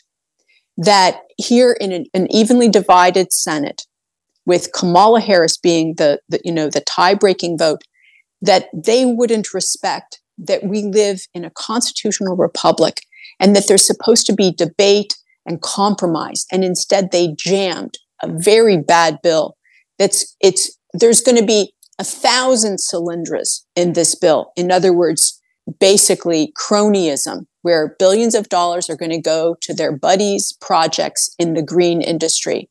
that 0.79 1.21
here 1.37 1.77
in 1.79 1.93
an, 1.93 2.07
an 2.15 2.27
evenly 2.31 2.69
divided 2.69 3.33
Senate, 3.33 3.83
with 4.47 4.73
Kamala 4.73 5.21
Harris 5.21 5.59
being 5.59 5.97
the, 5.97 6.21
the 6.29 6.41
you 6.43 6.53
know 6.53 6.71
the 6.71 6.81
tie-breaking 6.81 7.59
vote, 7.59 7.83
that 8.41 8.69
they 8.73 9.05
wouldn't 9.05 9.53
respect 9.53 10.21
that 10.39 10.65
we 10.65 10.83
live 10.83 11.21
in 11.35 11.45
a 11.45 11.51
constitutional 11.51 12.37
republic 12.37 13.03
and 13.41 13.55
that 13.55 13.67
there's 13.69 13.87
supposed 13.87 14.25
to 14.27 14.33
be 14.33 14.53
debate 14.53 15.17
and 15.45 15.61
compromise. 15.61 16.47
And 16.53 16.65
instead, 16.65 17.11
they 17.11 17.35
jammed 17.37 17.99
a 18.23 18.29
very 18.31 18.77
bad 18.77 19.19
bill. 19.23 19.57
That's 19.99 20.37
it's 20.41 20.79
there's 20.95 21.21
going 21.21 21.39
to 21.39 21.45
be 21.45 21.75
a 21.99 22.05
thousand 22.05 22.79
cylinders 22.79 23.67
in 23.75 23.95
this 23.95 24.15
bill. 24.15 24.53
In 24.57 24.71
other 24.71 24.93
words, 24.93 25.41
basically 25.81 26.53
cronyism, 26.57 27.47
where 27.63 27.97
billions 27.99 28.35
of 28.35 28.49
dollars 28.49 28.89
are 28.89 28.97
going 28.97 29.11
to 29.11 29.21
go 29.21 29.57
to 29.61 29.75
their 29.75 29.97
buddies' 29.97 30.53
projects 30.61 31.35
in 31.39 31.55
the 31.55 31.63
green 31.63 32.01
industry. 32.01 32.71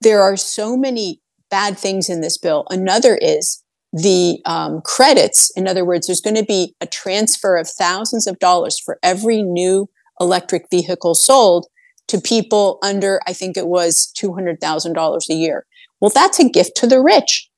There 0.00 0.22
are 0.22 0.36
so 0.36 0.76
many 0.76 1.20
bad 1.50 1.78
things 1.78 2.08
in 2.08 2.20
this 2.20 2.38
bill. 2.38 2.64
Another 2.70 3.16
is 3.16 3.62
the 3.92 4.40
um, 4.46 4.80
credits. 4.82 5.50
In 5.54 5.68
other 5.68 5.84
words, 5.84 6.06
there's 6.06 6.20
going 6.20 6.36
to 6.36 6.44
be 6.44 6.74
a 6.80 6.86
transfer 6.86 7.56
of 7.56 7.68
thousands 7.68 8.26
of 8.26 8.38
dollars 8.38 8.78
for 8.78 8.98
every 9.02 9.42
new 9.42 9.88
electric 10.18 10.70
vehicle 10.70 11.14
sold 11.14 11.66
to 12.08 12.20
people 12.20 12.78
under, 12.82 13.20
I 13.26 13.32
think 13.32 13.56
it 13.56 13.66
was 13.66 14.12
$200,000 14.20 15.28
a 15.30 15.34
year. 15.34 15.66
Well, 16.00 16.10
that's 16.14 16.38
a 16.40 16.48
gift 16.48 16.76
to 16.76 16.86
the 16.86 17.00
rich. 17.00 17.48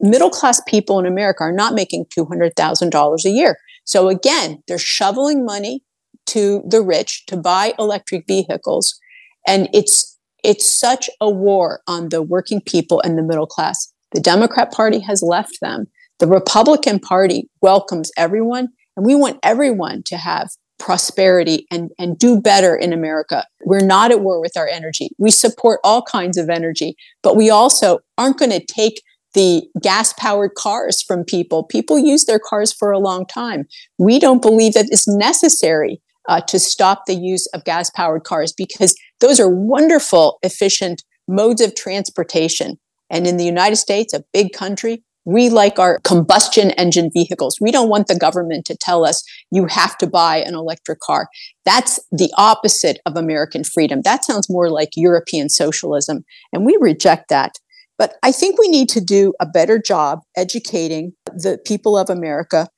Middle 0.00 0.30
class 0.30 0.60
people 0.66 0.98
in 0.98 1.06
America 1.06 1.42
are 1.42 1.52
not 1.52 1.74
making 1.74 2.06
$200,000 2.16 3.24
a 3.24 3.30
year. 3.30 3.58
So 3.88 4.10
again, 4.10 4.62
they're 4.68 4.76
shoveling 4.76 5.46
money 5.46 5.82
to 6.26 6.62
the 6.68 6.82
rich 6.82 7.24
to 7.24 7.38
buy 7.38 7.72
electric 7.78 8.26
vehicles. 8.26 9.00
And 9.46 9.66
it's, 9.72 10.18
it's 10.44 10.70
such 10.70 11.08
a 11.22 11.30
war 11.30 11.80
on 11.86 12.10
the 12.10 12.20
working 12.20 12.60
people 12.60 13.00
and 13.00 13.16
the 13.16 13.22
middle 13.22 13.46
class. 13.46 13.90
The 14.12 14.20
Democrat 14.20 14.72
Party 14.72 14.98
has 15.00 15.22
left 15.22 15.60
them. 15.62 15.86
The 16.18 16.26
Republican 16.26 16.98
Party 17.00 17.48
welcomes 17.62 18.12
everyone, 18.18 18.68
and 18.94 19.06
we 19.06 19.14
want 19.14 19.38
everyone 19.42 20.02
to 20.04 20.18
have 20.18 20.50
prosperity 20.78 21.66
and, 21.70 21.90
and 21.98 22.18
do 22.18 22.38
better 22.38 22.76
in 22.76 22.92
America. 22.92 23.46
We're 23.64 23.80
not 23.80 24.10
at 24.10 24.20
war 24.20 24.38
with 24.38 24.56
our 24.58 24.68
energy. 24.68 25.08
We 25.16 25.30
support 25.30 25.80
all 25.82 26.02
kinds 26.02 26.36
of 26.36 26.50
energy, 26.50 26.94
but 27.22 27.36
we 27.36 27.48
also 27.48 28.00
aren't 28.18 28.38
going 28.38 28.50
to 28.50 28.64
take 28.64 29.02
the 29.38 29.62
gas 29.80 30.12
powered 30.14 30.56
cars 30.56 31.00
from 31.00 31.22
people. 31.22 31.62
People 31.62 31.96
use 31.96 32.24
their 32.24 32.40
cars 32.40 32.72
for 32.72 32.90
a 32.90 32.98
long 32.98 33.24
time. 33.24 33.66
We 33.96 34.18
don't 34.18 34.42
believe 34.42 34.74
that 34.74 34.88
it's 34.90 35.06
necessary 35.06 36.02
uh, 36.28 36.40
to 36.48 36.58
stop 36.58 37.06
the 37.06 37.14
use 37.14 37.46
of 37.54 37.62
gas 37.62 37.88
powered 37.88 38.24
cars 38.24 38.52
because 38.52 38.96
those 39.20 39.38
are 39.38 39.48
wonderful, 39.48 40.40
efficient 40.42 41.04
modes 41.28 41.60
of 41.60 41.76
transportation. 41.76 42.80
And 43.10 43.28
in 43.28 43.36
the 43.36 43.44
United 43.44 43.76
States, 43.76 44.12
a 44.12 44.24
big 44.32 44.52
country, 44.52 45.04
we 45.24 45.50
like 45.50 45.78
our 45.78 46.00
combustion 46.00 46.72
engine 46.72 47.08
vehicles. 47.12 47.58
We 47.60 47.70
don't 47.70 47.88
want 47.88 48.08
the 48.08 48.18
government 48.18 48.64
to 48.66 48.76
tell 48.76 49.06
us 49.06 49.22
you 49.52 49.66
have 49.66 49.96
to 49.98 50.08
buy 50.08 50.38
an 50.38 50.54
electric 50.56 50.98
car. 50.98 51.28
That's 51.64 52.00
the 52.10 52.32
opposite 52.36 52.98
of 53.06 53.16
American 53.16 53.62
freedom. 53.62 54.02
That 54.02 54.24
sounds 54.24 54.50
more 54.50 54.68
like 54.68 54.90
European 54.96 55.48
socialism, 55.48 56.24
and 56.52 56.66
we 56.66 56.76
reject 56.80 57.28
that. 57.28 57.52
But 57.98 58.14
I 58.22 58.30
think 58.32 58.58
we 58.58 58.68
need 58.68 58.88
to 58.90 59.00
do 59.00 59.34
a 59.40 59.46
better 59.46 59.78
job 59.78 60.20
educating 60.36 61.14
the 61.26 61.58
people 61.66 61.98
of 61.98 62.08
America, 62.08 62.68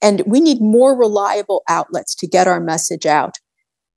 and 0.00 0.22
we 0.26 0.40
need 0.40 0.60
more 0.60 0.98
reliable 0.98 1.62
outlets 1.68 2.14
to 2.16 2.26
get 2.26 2.48
our 2.48 2.60
message 2.60 3.04
out. 3.04 3.36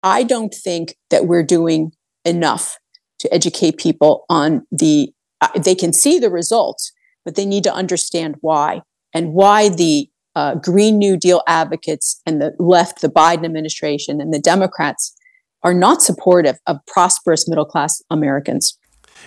I 0.02 0.22
don't 0.22 0.54
think 0.54 0.96
that 1.10 1.26
we're 1.26 1.42
doing 1.42 1.92
enough 2.24 2.78
to 3.18 3.32
educate 3.32 3.76
people 3.76 4.24
on 4.30 4.66
the 4.72 5.12
uh, 5.42 5.48
they 5.58 5.74
can 5.74 5.92
see 5.92 6.18
the 6.18 6.30
results, 6.30 6.92
but 7.24 7.34
they 7.34 7.46
need 7.46 7.64
to 7.64 7.72
understand 7.72 8.36
why 8.40 8.82
and 9.14 9.32
why 9.32 9.68
the 9.68 10.08
uh, 10.36 10.54
Green 10.56 10.98
New 10.98 11.16
Deal 11.16 11.42
advocates 11.46 12.20
and 12.26 12.40
the 12.40 12.54
left, 12.58 13.00
the 13.00 13.08
Biden 13.08 13.44
administration, 13.44 14.20
and 14.20 14.32
the 14.32 14.38
Democrats 14.38 15.14
are 15.62 15.74
not 15.74 16.02
supportive 16.02 16.58
of 16.66 16.78
prosperous 16.86 17.48
middle 17.48 17.64
class 17.64 18.02
Americans. 18.10 18.78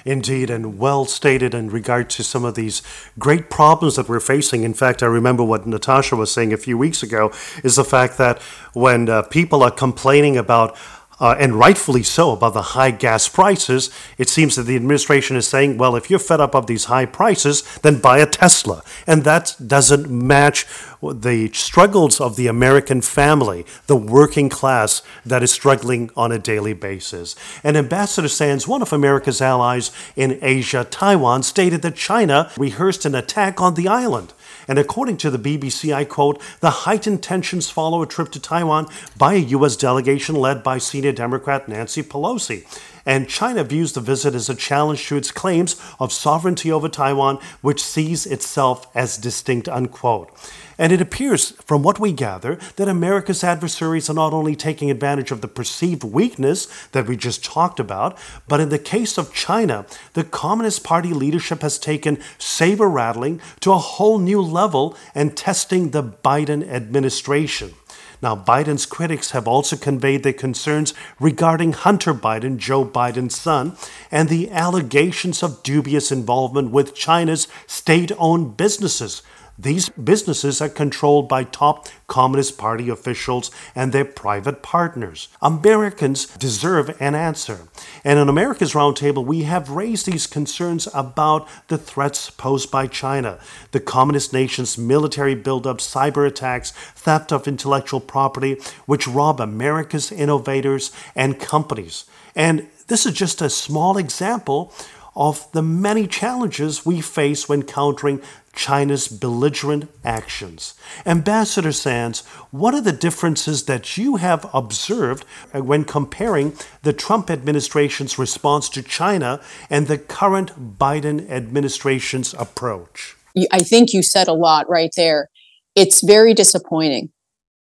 Indeed, 0.06 0.50
and 0.50 0.78
well 0.78 1.06
stated 1.06 1.54
in 1.54 1.70
regard 1.70 2.10
to 2.12 2.24
some 2.24 2.46
of 2.46 2.56
these 2.56 2.82
great 3.18 3.50
problems 3.50 3.96
that 3.96 4.10
we're 4.10 4.20
facing. 4.20 4.64
In 4.64 4.74
fact, 4.74 5.02
I 5.02 5.08
remember 5.08 5.44
what 5.44 5.66
Natasha 5.66 6.16
was 6.16 6.32
saying 6.32 6.54
a 6.54 6.58
few 6.58 6.78
weeks 6.78 7.04
ago 7.04 7.32
is 7.64 7.76
the 7.76 7.84
fact 7.84 8.18
that 8.18 8.42
when 8.74 9.10
uh, 9.10 9.22
people 9.24 9.64
are 9.64 9.72
complaining 9.72 10.38
about 10.38 10.76
uh, 11.20 11.36
and 11.40 11.56
rightfully 11.56 12.04
so, 12.04 12.32
about 12.32 12.54
the 12.54 12.62
high 12.62 12.92
gas 12.92 13.28
prices, 13.28 13.90
it 14.18 14.30
seems 14.30 14.56
that 14.56 14.64
the 14.64 14.76
administration 14.76 15.36
is 15.36 15.48
saying, 15.48 15.78
well, 15.78 15.96
if 15.96 16.10
you're 16.10 16.20
fed 16.20 16.42
up 16.42 16.56
of 16.56 16.68
these 16.68 16.86
high 16.86 17.06
prices, 17.06 17.62
then 17.80 18.00
buy 18.00 18.20
a 18.20 18.26
Tesla. 18.26 18.84
And 19.06 19.24
that 19.24 19.56
doesn't 19.66 20.10
match 20.10 20.66
the 21.02 21.52
struggles 21.54 22.22
of 22.22 22.36
the 22.36 22.48
American 22.48 23.02
family, 23.02 23.66
the 23.88 23.96
working 23.96 24.50
class 24.50 25.02
that 25.26 25.44
is 25.44 25.52
struggling 25.52 26.10
on 26.16 26.32
a 26.32 26.40
daily 26.40 26.74
basis. 26.74 27.36
And 27.64 27.76
Ambassador 27.76 28.30
Sands, 28.30 28.68
one 28.68 28.82
of 28.82 28.94
America's 28.94 29.42
allies 29.42 29.92
in 30.16 30.40
Asia, 30.42 30.86
Taiwan, 30.90 31.44
stated 31.44 31.82
that 31.82 31.96
China 31.96 32.52
rehearsed 32.58 33.06
an 33.06 33.16
attack 33.16 33.62
on 33.62 33.74
the 33.74 33.88
island. 33.88 34.34
And 34.68 34.80
according 34.80 35.18
to 35.18 35.30
the 35.30 35.38
BBC, 35.40 35.94
I 35.94 36.06
quote, 36.06 36.42
the 36.60 36.70
heightened 36.70 37.22
tensions 37.24 37.70
follow 37.70 38.02
a 38.02 38.08
trip 38.08 38.32
to 38.32 38.40
Taiwan 38.40 38.88
by 39.18 39.34
a 39.34 39.38
U.S. 39.38 39.76
delegation 39.76 40.36
led 40.36 40.64
by 40.64 40.78
senior 40.78 41.12
Democrat 41.12 41.68
Nancy 41.68 42.04
Pelosi. 42.04 42.66
And 43.06 43.28
China 43.28 43.64
views 43.64 43.94
the 43.94 44.02
visit 44.02 44.34
as 44.34 44.50
a 44.50 44.56
challenge 44.56 45.08
to 45.08 45.18
its 45.18 45.32
claims 45.32 45.80
of 46.00 46.14
sovereignty 46.14 46.72
over 46.72 46.88
Taiwan, 46.88 47.40
which 47.62 47.84
sees 47.84 48.26
itself 48.26 48.88
as 48.96 49.18
distinct, 49.18 49.68
unquote. 49.68 50.32
And 50.78 50.92
it 50.92 51.02
appears, 51.02 51.52
from 51.66 51.84
what 51.84 52.00
we 52.00 52.12
gather, 52.14 52.58
that 52.78 52.88
America's 52.88 53.44
adversaries 53.44 54.10
are 54.10 54.16
not 54.16 54.34
only 54.34 54.56
taking 54.56 54.90
advantage 54.90 55.32
of 55.32 55.42
the 55.42 55.48
perceived 55.48 56.04
weakness 56.04 56.68
that 56.92 57.08
we 57.08 57.16
just 57.16 57.44
talked 57.44 57.80
about, 57.80 58.18
but 58.48 58.60
in 58.60 58.70
the 58.70 58.80
case 58.80 59.18
of 59.18 59.34
China, 59.34 59.86
the 60.14 60.24
Communist 60.24 60.84
Party 60.84 61.14
leadership 61.14 61.62
has 61.62 61.78
taken 61.78 62.18
saber 62.38 62.90
rattling 62.90 63.40
to 63.60 63.72
a 63.72 63.78
whole 63.78 64.18
new 64.18 64.42
level 64.42 64.98
and 65.14 65.38
testing 65.38 65.92
the 65.92 66.04
Biden 66.04 66.68
administration. 66.68 67.74
Now, 68.24 68.38
Biden's 68.38 68.86
critics 68.86 69.32
have 69.32 69.50
also 69.50 69.76
conveyed 69.76 70.24
their 70.24 70.32
concerns 70.32 70.94
regarding 71.20 71.74
Hunter 71.74 72.14
Biden, 72.14 72.56
Joe 72.56 72.86
Biden's 72.86 73.36
son, 73.36 73.76
and 74.10 74.30
the 74.30 74.50
allegations 74.50 75.44
of 75.44 75.62
dubious 75.62 76.10
involvement 76.10 76.72
with 76.72 76.96
China's 76.96 77.50
state 77.68 78.14
owned 78.18 78.56
businesses 78.56 79.24
These 79.58 79.90
businesses 79.90 80.62
are 80.62 80.70
controlled 80.70 81.30
by 81.30 81.44
top 81.44 81.88
Communist 82.08 82.58
Party 82.58 82.90
officials 82.90 83.52
and 83.76 83.92
their 83.92 84.06
private 84.06 84.64
partners. 84.64 85.28
Americans 85.42 86.26
deserve 86.26 86.96
an 87.00 87.14
answer. 87.14 87.68
And 88.04 88.18
in 88.18 88.30
America's 88.30 88.74
Roundtable, 88.74 89.24
we 89.24 89.44
have 89.44 89.70
raised 89.70 90.08
these 90.08 90.26
concerns 90.26 90.88
about 90.94 91.48
the 91.68 91.78
threats 91.78 92.32
posed 92.32 92.72
by 92.72 92.88
China, 92.88 93.40
the 93.72 93.80
communist 93.80 94.34
nation's 94.34 94.78
military 94.78 95.36
buildup, 95.36 95.78
cyber 95.78 96.28
attacks, 96.28 96.72
theft 96.72 97.32
of 97.32 97.48
intellectual 97.48 98.00
property, 98.00 98.58
which 98.88 99.08
rob 99.08 99.40
America's 99.40 100.12
innovators 100.12 100.92
and 101.16 101.40
companies. 101.40 102.06
And 102.36 102.68
this 102.88 103.06
is 103.06 103.14
just 103.14 103.42
a 103.42 103.52
small 103.52 103.98
example 103.98 104.74
of 105.16 105.52
the 105.52 105.62
many 105.62 106.08
challenges 106.08 106.86
we 106.86 107.00
face 107.02 107.48
when 107.48 107.64
countering 107.64 108.22
China's 108.54 109.08
belligerent 109.08 109.90
actions. 110.06 110.76
Ambassador 111.06 111.72
Sands, 111.72 112.22
what 112.52 112.74
are 112.74 112.82
the 112.82 112.92
differences 112.92 113.64
that 113.66 113.98
you 113.98 114.18
have 114.18 114.50
observed 114.54 115.26
when 115.54 115.84
comparing 115.84 116.54
the 116.84 116.94
Trump 116.94 117.30
administration's 117.32 118.20
response 118.20 118.70
to 118.70 118.84
China 118.84 119.42
and 119.70 119.88
the 119.88 119.98
current 119.98 120.78
Biden 120.78 121.30
administration's 121.30 122.34
approach? 122.36 123.16
I 123.52 123.64
think 123.64 123.94
you 123.94 124.04
said 124.04 124.28
a 124.28 124.34
lot 124.34 124.70
right 124.70 124.92
there. 124.96 125.30
It's 125.76 126.02
very 126.02 126.36
disappointing. 126.36 127.12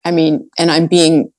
I 0.05 0.13
mean, 0.13 0.49
and 0.57 0.71
I'm 0.71 0.87
being, 0.87 1.33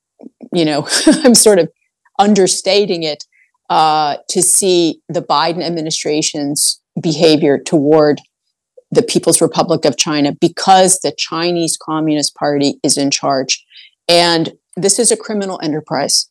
you 0.52 0.66
know, 0.66 0.88
I'm 1.08 1.36
sort 1.36 1.60
of 1.60 1.72
understating 2.20 3.04
it 3.04 3.24
uh, 3.70 4.18
to 4.30 4.42
see 4.42 5.02
the 5.08 5.22
Biden 5.22 5.64
administration's 5.64 6.82
behavior 7.02 7.58
toward 7.58 8.20
the 8.92 9.04
People's 9.04 9.42
Republic 9.42 9.86
of 9.86 9.98
China 9.98 10.34
because 10.40 11.00
the 11.00 11.14
Chinese 11.18 11.78
Communist 11.78 12.36
Party 12.36 12.80
is 12.84 12.98
in 12.98 13.12
charge. 13.12 13.66
And 14.08 14.54
this 14.76 15.00
is 15.00 15.12
a 15.12 15.18
criminal 15.18 15.60
enterprise. 15.62 16.30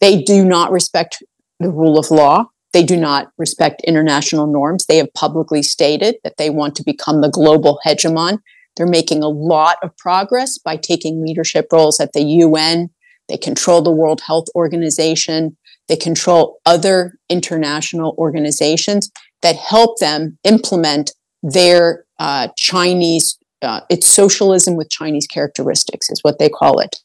They 0.00 0.22
do 0.22 0.44
not 0.44 0.70
respect 0.70 1.22
the 1.60 1.70
rule 1.70 1.98
of 1.98 2.10
law. 2.10 2.46
They 2.72 2.84
do 2.84 2.96
not 2.96 3.30
respect 3.38 3.82
international 3.86 4.46
norms. 4.46 4.86
They 4.86 4.98
have 4.98 5.12
publicly 5.14 5.62
stated 5.62 6.16
that 6.22 6.36
they 6.36 6.50
want 6.50 6.76
to 6.76 6.84
become 6.84 7.20
the 7.20 7.30
global 7.30 7.80
hegemon. 7.84 8.38
They're 8.76 8.86
making 8.86 9.22
a 9.22 9.28
lot 9.28 9.78
of 9.82 9.96
progress 9.96 10.58
by 10.58 10.76
taking 10.76 11.22
leadership 11.24 11.68
roles 11.72 11.98
at 11.98 12.12
the 12.12 12.22
UN. 12.22 12.90
They 13.28 13.38
control 13.38 13.82
the 13.82 13.90
World 13.90 14.20
Health 14.20 14.46
Organization. 14.54 15.56
They 15.88 15.96
control 15.96 16.60
other 16.66 17.14
international 17.28 18.14
organizations 18.18 19.10
that 19.42 19.56
help 19.56 19.98
them 19.98 20.38
implement 20.44 21.12
their 21.42 22.04
uh, 22.18 22.48
Chinese, 22.56 23.38
uh, 23.62 23.80
it's 23.90 24.06
socialism 24.06 24.76
with 24.76 24.90
Chinese 24.90 25.26
characteristics, 25.26 26.10
is 26.10 26.20
what 26.22 26.38
they 26.38 26.48
call 26.48 26.80
it. 26.80 26.96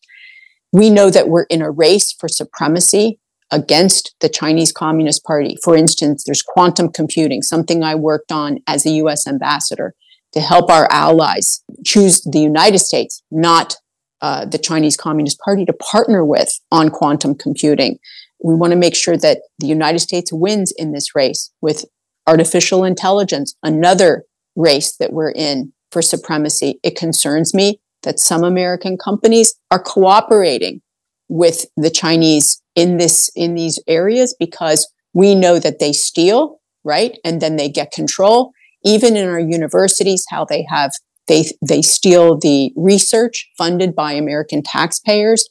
We 0.71 0.89
know 0.89 1.09
that 1.09 1.29
we're 1.29 1.43
in 1.43 1.61
a 1.61 1.71
race 1.71 2.11
for 2.11 2.27
supremacy 2.27 3.19
against 3.51 4.15
the 4.19 4.29
Chinese 4.29 4.71
Communist 4.71 5.23
Party. 5.23 5.55
For 5.63 5.75
instance, 5.75 6.23
there's 6.25 6.41
quantum 6.41 6.89
computing, 6.89 7.43
something 7.43 7.83
I 7.83 7.93
worked 7.95 8.31
on 8.31 8.59
as 8.67 8.85
a 8.85 8.91
US 8.91 9.27
ambassador 9.27 9.93
to 10.33 10.41
help 10.41 10.71
our 10.71 10.91
allies 10.91 11.63
choose 11.85 12.21
the 12.23 12.39
United 12.39 12.79
States, 12.79 13.21
not 13.29 13.75
uh, 14.21 14.45
the 14.45 14.57
Chinese 14.57 14.97
Communist 14.97 15.39
Party, 15.39 15.65
to 15.65 15.73
partner 15.73 16.25
with 16.25 16.49
on 16.71 16.89
quantum 16.89 17.35
computing. 17.35 17.99
We 18.43 18.55
want 18.55 18.71
to 18.71 18.77
make 18.77 18.95
sure 18.95 19.17
that 19.17 19.41
the 19.59 19.67
United 19.67 19.99
States 19.99 20.33
wins 20.33 20.73
in 20.75 20.91
this 20.91 21.15
race 21.15 21.51
with 21.61 21.85
artificial 22.27 22.83
intelligence, 22.83 23.55
another 23.63 24.25
race 24.55 24.95
that 24.97 25.13
we're 25.13 25.31
in 25.31 25.73
for 25.91 26.01
supremacy. 26.01 26.79
It 26.83 26.95
concerns 26.95 27.53
me 27.53 27.79
that 28.03 28.19
some 28.19 28.43
American 28.43 28.97
companies 28.97 29.55
are 29.71 29.81
cooperating 29.81 30.81
with 31.29 31.65
the 31.77 31.89
Chinese 31.89 32.61
in 32.75 32.97
this 32.97 33.29
in 33.35 33.55
these 33.55 33.79
areas 33.87 34.35
because 34.39 34.91
we 35.13 35.35
know 35.35 35.59
that 35.59 35.79
they 35.79 35.93
steal, 35.93 36.59
right? 36.83 37.17
And 37.23 37.41
then 37.41 37.55
they 37.55 37.69
get 37.69 37.91
control. 37.91 38.51
Even 38.83 39.15
in 39.15 39.27
our 39.29 39.39
universities, 39.39 40.25
how 40.29 40.45
they 40.45 40.65
have 40.69 40.91
they 41.27 41.45
they 41.67 41.81
steal 41.81 42.37
the 42.37 42.73
research 42.75 43.49
funded 43.57 43.95
by 43.95 44.13
American 44.13 44.61
taxpayers 44.61 45.47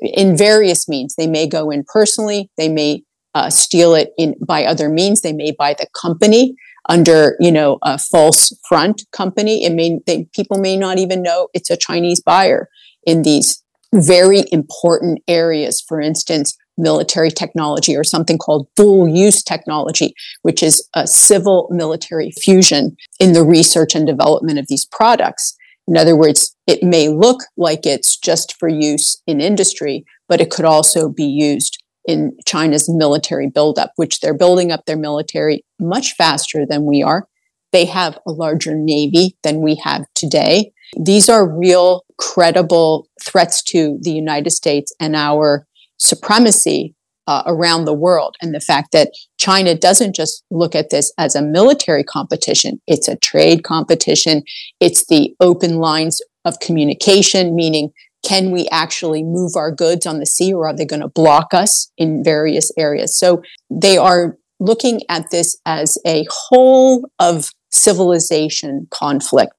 in 0.00 0.36
various 0.36 0.88
means. 0.88 1.14
They 1.14 1.26
may 1.26 1.48
go 1.48 1.70
in 1.70 1.84
personally, 1.86 2.50
they 2.56 2.68
may 2.68 3.04
uh, 3.34 3.50
steal 3.50 3.94
it 3.94 4.12
in 4.18 4.34
by 4.46 4.64
other 4.64 4.88
means. 4.88 5.20
They 5.20 5.32
may 5.32 5.52
buy 5.52 5.74
the 5.74 5.86
company 6.00 6.54
under, 6.88 7.36
you 7.40 7.52
know, 7.52 7.78
a 7.82 7.98
false 7.98 8.52
front 8.68 9.04
company. 9.12 9.64
It 9.64 9.72
may 9.72 9.98
they, 10.06 10.28
people 10.34 10.58
may 10.58 10.76
not 10.76 10.98
even 10.98 11.22
know 11.22 11.48
it's 11.54 11.70
a 11.70 11.76
Chinese 11.76 12.20
buyer 12.20 12.68
in 13.04 13.22
these 13.22 13.62
very 13.94 14.44
important 14.50 15.20
areas. 15.28 15.80
For 15.80 16.00
instance, 16.00 16.56
military 16.78 17.30
technology 17.30 17.96
or 17.96 18.04
something 18.04 18.38
called 18.38 18.68
dual 18.76 19.08
use 19.08 19.42
technology, 19.42 20.14
which 20.42 20.62
is 20.62 20.88
a 20.94 21.06
civil 21.06 21.68
military 21.70 22.30
fusion 22.40 22.96
in 23.20 23.32
the 23.32 23.44
research 23.44 23.94
and 23.94 24.06
development 24.06 24.58
of 24.58 24.66
these 24.68 24.86
products. 24.86 25.56
In 25.86 25.96
other 25.96 26.16
words, 26.16 26.56
it 26.66 26.82
may 26.82 27.08
look 27.08 27.40
like 27.56 27.84
it's 27.84 28.16
just 28.16 28.54
for 28.58 28.68
use 28.68 29.20
in 29.26 29.40
industry, 29.40 30.04
but 30.28 30.40
it 30.40 30.50
could 30.50 30.64
also 30.64 31.08
be 31.08 31.24
used 31.24 31.81
in 32.04 32.36
China's 32.46 32.88
military 32.88 33.48
buildup, 33.48 33.92
which 33.96 34.20
they're 34.20 34.34
building 34.34 34.72
up 34.72 34.86
their 34.86 34.96
military 34.96 35.64
much 35.78 36.14
faster 36.14 36.66
than 36.66 36.84
we 36.84 37.02
are. 37.02 37.26
They 37.72 37.84
have 37.86 38.18
a 38.26 38.32
larger 38.32 38.74
navy 38.74 39.36
than 39.42 39.62
we 39.62 39.76
have 39.76 40.04
today. 40.14 40.72
These 41.00 41.28
are 41.28 41.48
real, 41.48 42.04
credible 42.18 43.08
threats 43.20 43.62
to 43.64 43.98
the 44.02 44.12
United 44.12 44.50
States 44.50 44.92
and 45.00 45.16
our 45.16 45.66
supremacy 45.98 46.94
uh, 47.26 47.42
around 47.46 47.84
the 47.84 47.94
world. 47.94 48.36
And 48.42 48.54
the 48.54 48.60
fact 48.60 48.92
that 48.92 49.12
China 49.38 49.74
doesn't 49.74 50.14
just 50.14 50.44
look 50.50 50.74
at 50.74 50.90
this 50.90 51.12
as 51.18 51.34
a 51.34 51.42
military 51.42 52.04
competition, 52.04 52.80
it's 52.86 53.08
a 53.08 53.16
trade 53.16 53.64
competition. 53.64 54.42
It's 54.80 55.06
the 55.06 55.34
open 55.40 55.76
lines 55.76 56.20
of 56.44 56.58
communication, 56.60 57.54
meaning 57.54 57.92
can 58.24 58.50
we 58.50 58.68
actually 58.70 59.22
move 59.22 59.56
our 59.56 59.72
goods 59.72 60.06
on 60.06 60.18
the 60.18 60.26
sea 60.26 60.52
or 60.52 60.68
are 60.68 60.76
they 60.76 60.84
going 60.84 61.02
to 61.02 61.08
block 61.08 61.52
us 61.52 61.90
in 61.96 62.22
various 62.22 62.70
areas? 62.78 63.16
So 63.16 63.42
they 63.70 63.98
are 63.98 64.36
looking 64.60 65.00
at 65.08 65.30
this 65.30 65.56
as 65.66 65.98
a 66.06 66.24
whole 66.30 67.10
of 67.18 67.50
civilization 67.70 68.86
conflict. 68.90 69.52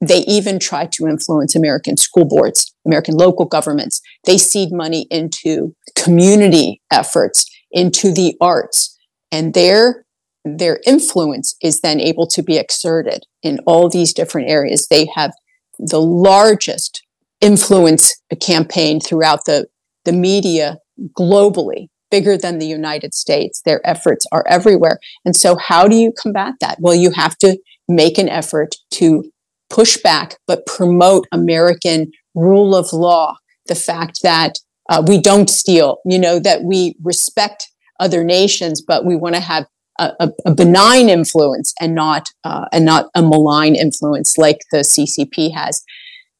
They 0.00 0.18
even 0.20 0.58
try 0.58 0.86
to 0.86 1.06
influence 1.06 1.56
American 1.56 1.96
school 1.96 2.24
boards, 2.24 2.72
American 2.86 3.16
local 3.16 3.46
governments. 3.46 4.00
They 4.24 4.38
seed 4.38 4.68
money 4.70 5.06
into 5.10 5.74
community 5.96 6.82
efforts, 6.92 7.46
into 7.72 8.12
the 8.12 8.36
arts, 8.40 8.96
and 9.32 9.54
their 9.54 10.04
their 10.44 10.80
influence 10.86 11.56
is 11.62 11.80
then 11.80 12.00
able 12.00 12.26
to 12.28 12.42
be 12.42 12.56
exerted 12.56 13.24
in 13.42 13.58
all 13.66 13.88
these 13.88 14.14
different 14.14 14.48
areas. 14.48 14.86
They 14.86 15.08
have 15.14 15.32
the 15.78 16.00
largest 16.00 17.02
influence 17.40 18.14
a 18.30 18.36
campaign 18.36 19.00
throughout 19.00 19.44
the, 19.46 19.66
the 20.04 20.12
media 20.12 20.78
globally, 21.18 21.88
bigger 22.10 22.36
than 22.36 22.58
the 22.58 22.66
United 22.66 23.14
States. 23.14 23.62
Their 23.64 23.80
efforts 23.86 24.26
are 24.32 24.44
everywhere. 24.48 24.98
And 25.24 25.36
so, 25.36 25.56
how 25.56 25.88
do 25.88 25.96
you 25.96 26.12
combat 26.20 26.54
that? 26.60 26.78
Well, 26.80 26.94
you 26.94 27.12
have 27.12 27.36
to 27.38 27.58
make 27.88 28.18
an 28.18 28.28
effort 28.28 28.74
to 28.92 29.30
push 29.70 29.96
back, 29.98 30.36
but 30.46 30.66
promote 30.66 31.26
American 31.32 32.12
rule 32.34 32.74
of 32.74 32.92
law, 32.92 33.36
the 33.66 33.74
fact 33.74 34.20
that 34.22 34.58
uh, 34.88 35.02
we 35.06 35.20
don't 35.20 35.50
steal, 35.50 35.98
you 36.04 36.18
know, 36.18 36.38
that 36.38 36.62
we 36.62 36.96
respect 37.02 37.68
other 38.00 38.24
nations, 38.24 38.80
but 38.80 39.04
we 39.04 39.16
want 39.16 39.34
to 39.34 39.40
have 39.40 39.66
a, 39.98 40.30
a, 40.46 40.54
benign 40.54 41.08
influence 41.08 41.74
and 41.80 41.94
not 41.94 42.28
uh, 42.44 42.66
and 42.72 42.84
not 42.84 43.06
a 43.16 43.22
malign 43.22 43.74
influence 43.74 44.38
like 44.38 44.58
the 44.70 44.78
CCP 44.78 45.52
has. 45.52 45.82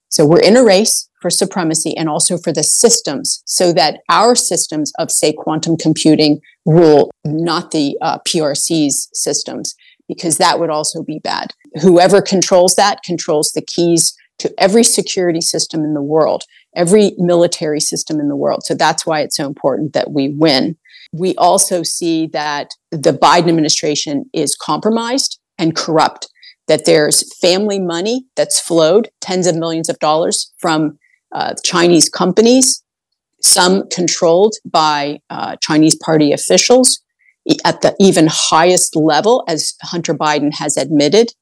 So 0.08 0.26
we're 0.26 0.40
in 0.40 0.56
a 0.56 0.64
race 0.64 1.08
for 1.20 1.30
supremacy 1.30 1.96
and 1.96 2.08
also 2.08 2.38
for 2.38 2.52
the 2.52 2.62
systems 2.62 3.42
so 3.44 3.72
that 3.72 4.00
our 4.08 4.34
systems 4.34 4.92
of, 4.98 5.10
say, 5.10 5.32
quantum 5.32 5.76
computing 5.76 6.40
rule, 6.64 7.10
not 7.24 7.70
the 7.70 7.96
uh, 8.00 8.18
PRC's 8.20 9.08
systems, 9.12 9.74
because 10.08 10.38
that 10.38 10.58
would 10.58 10.70
also 10.70 11.02
be 11.02 11.18
bad. 11.18 11.52
Whoever 11.82 12.22
controls 12.22 12.74
that 12.76 13.02
controls 13.02 13.52
the 13.52 13.62
keys 13.62 14.16
to 14.38 14.54
every 14.58 14.84
security 14.84 15.40
system 15.40 15.82
in 15.84 15.94
the 15.94 16.02
world, 16.02 16.44
every 16.74 17.12
military 17.18 17.80
system 17.80 18.20
in 18.20 18.28
the 18.28 18.36
world. 18.36 18.62
So 18.64 18.74
that's 18.74 19.04
why 19.04 19.20
it's 19.20 19.36
so 19.36 19.46
important 19.46 19.92
that 19.92 20.12
we 20.12 20.28
win. 20.28 20.76
We 21.12 21.34
also 21.36 21.82
see 21.82 22.28
that 22.28 22.70
the 22.90 23.12
Biden 23.12 23.48
administration 23.48 24.26
is 24.32 24.54
compromised 24.54 25.40
and 25.58 25.74
corrupt 25.74 26.28
that 26.68 26.84
there's 26.84 27.36
family 27.38 27.80
money 27.80 28.26
that's 28.36 28.60
flowed, 28.60 29.08
tens 29.20 29.46
of 29.46 29.56
millions 29.56 29.88
of 29.88 29.98
dollars 29.98 30.52
from 30.58 30.98
uh, 31.32 31.54
Chinese 31.64 32.08
companies, 32.08 32.82
some 33.40 33.88
controlled 33.90 34.54
by 34.64 35.20
uh, 35.30 35.56
Chinese 35.56 35.96
party 35.96 36.32
officials 36.32 37.00
at 37.64 37.80
the 37.80 37.96
even 37.98 38.26
highest 38.30 38.94
level, 38.94 39.44
as 39.48 39.74
Hunter 39.82 40.14
Biden 40.14 40.54
has 40.54 40.76
admitted. 40.76 41.32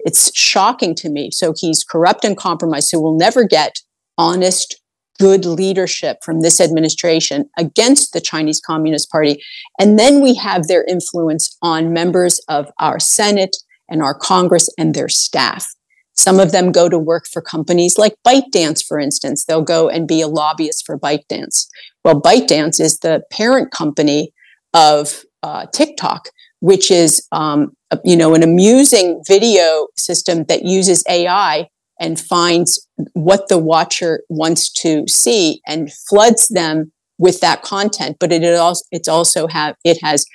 It's 0.00 0.36
shocking 0.36 0.94
to 0.96 1.08
me. 1.08 1.30
So 1.30 1.54
he's 1.56 1.84
corrupt 1.84 2.24
and 2.24 2.36
compromised. 2.36 2.88
So 2.88 3.00
we'll 3.00 3.16
never 3.16 3.44
get 3.44 3.80
honest, 4.18 4.80
good 5.18 5.46
leadership 5.46 6.18
from 6.22 6.40
this 6.40 6.60
administration 6.60 7.48
against 7.56 8.12
the 8.12 8.20
Chinese 8.20 8.60
Communist 8.60 9.10
Party. 9.10 9.42
And 9.78 9.98
then 9.98 10.22
we 10.22 10.34
have 10.34 10.66
their 10.66 10.84
influence 10.84 11.56
on 11.62 11.92
members 11.92 12.40
of 12.48 12.70
our 12.78 13.00
Senate 13.00 13.56
and 13.88 14.02
our 14.02 14.14
Congress 14.14 14.68
and 14.78 14.94
their 14.94 15.08
staff. 15.08 15.74
Some 16.14 16.38
of 16.38 16.52
them 16.52 16.70
go 16.70 16.88
to 16.88 16.98
work 16.98 17.26
for 17.26 17.42
companies 17.42 17.98
like 17.98 18.14
ByteDance, 18.26 18.84
for 18.86 18.98
instance. 18.98 19.44
They'll 19.44 19.62
go 19.62 19.88
and 19.88 20.06
be 20.06 20.20
a 20.20 20.28
lobbyist 20.28 20.86
for 20.86 20.98
ByteDance. 20.98 21.66
Well, 22.04 22.20
ByteDance 22.20 22.80
is 22.80 22.98
the 23.00 23.22
parent 23.32 23.72
company 23.72 24.32
of 24.72 25.24
uh, 25.42 25.66
TikTok, 25.72 26.28
which 26.60 26.90
is 26.90 27.26
um, 27.32 27.72
a, 27.90 27.98
you 28.04 28.16
know 28.16 28.34
an 28.34 28.42
amusing 28.42 29.22
video 29.26 29.88
system 29.96 30.44
that 30.44 30.64
uses 30.64 31.04
AI 31.08 31.68
and 32.00 32.18
finds 32.18 32.86
what 33.12 33.48
the 33.48 33.58
watcher 33.58 34.22
wants 34.28 34.70
to 34.72 35.04
see 35.08 35.60
and 35.66 35.92
floods 36.08 36.48
them 36.48 36.92
with 37.18 37.40
that 37.40 37.62
content. 37.62 38.16
But 38.20 38.32
it 38.32 38.44
also 38.56 38.84
it's 38.90 39.08
also 39.08 39.46
have 39.48 39.76
it 39.84 39.98
has 40.02 40.26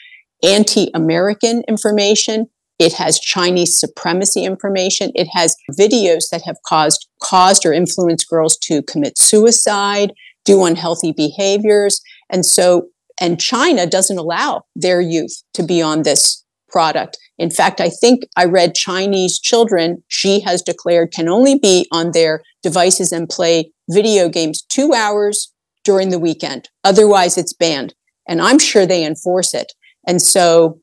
anti-American 0.43 1.63
information. 1.67 2.47
It 2.79 2.93
has 2.93 3.19
Chinese 3.19 3.77
supremacy 3.77 4.45
information. 4.45 5.11
It 5.13 5.27
has 5.33 5.55
videos 5.71 6.29
that 6.31 6.43
have 6.45 6.57
caused 6.65 7.07
caused 7.21 7.65
or 7.65 7.73
influenced 7.73 8.29
girls 8.29 8.57
to 8.59 8.81
commit 8.83 9.17
suicide, 9.17 10.13
do 10.45 10.63
unhealthy 10.63 11.11
behaviors. 11.11 12.01
And 12.29 12.45
so 12.45 12.87
and 13.19 13.39
China 13.39 13.85
doesn't 13.85 14.17
allow 14.17 14.63
their 14.75 15.01
youth 15.01 15.43
to 15.53 15.63
be 15.63 15.81
on 15.81 16.03
this 16.03 16.45
product. 16.69 17.17
In 17.37 17.49
fact, 17.49 17.81
I 17.81 17.89
think 17.89 18.23
I 18.37 18.45
read 18.45 18.75
Chinese 18.75 19.39
children, 19.39 20.03
she 20.07 20.39
has 20.41 20.61
declared, 20.61 21.11
can 21.11 21.27
only 21.27 21.57
be 21.59 21.87
on 21.91 22.11
their 22.11 22.43
devices 22.63 23.11
and 23.11 23.27
play 23.27 23.71
video 23.89 24.29
games 24.29 24.61
two 24.61 24.93
hours 24.93 25.51
during 25.83 26.09
the 26.09 26.19
weekend. 26.19 26.69
Otherwise, 26.83 27.37
it's 27.37 27.53
banned. 27.53 27.93
And 28.27 28.41
I'm 28.41 28.59
sure 28.59 28.85
they 28.85 29.03
enforce 29.03 29.53
it. 29.53 29.73
And 30.07 30.21
so 30.21 30.79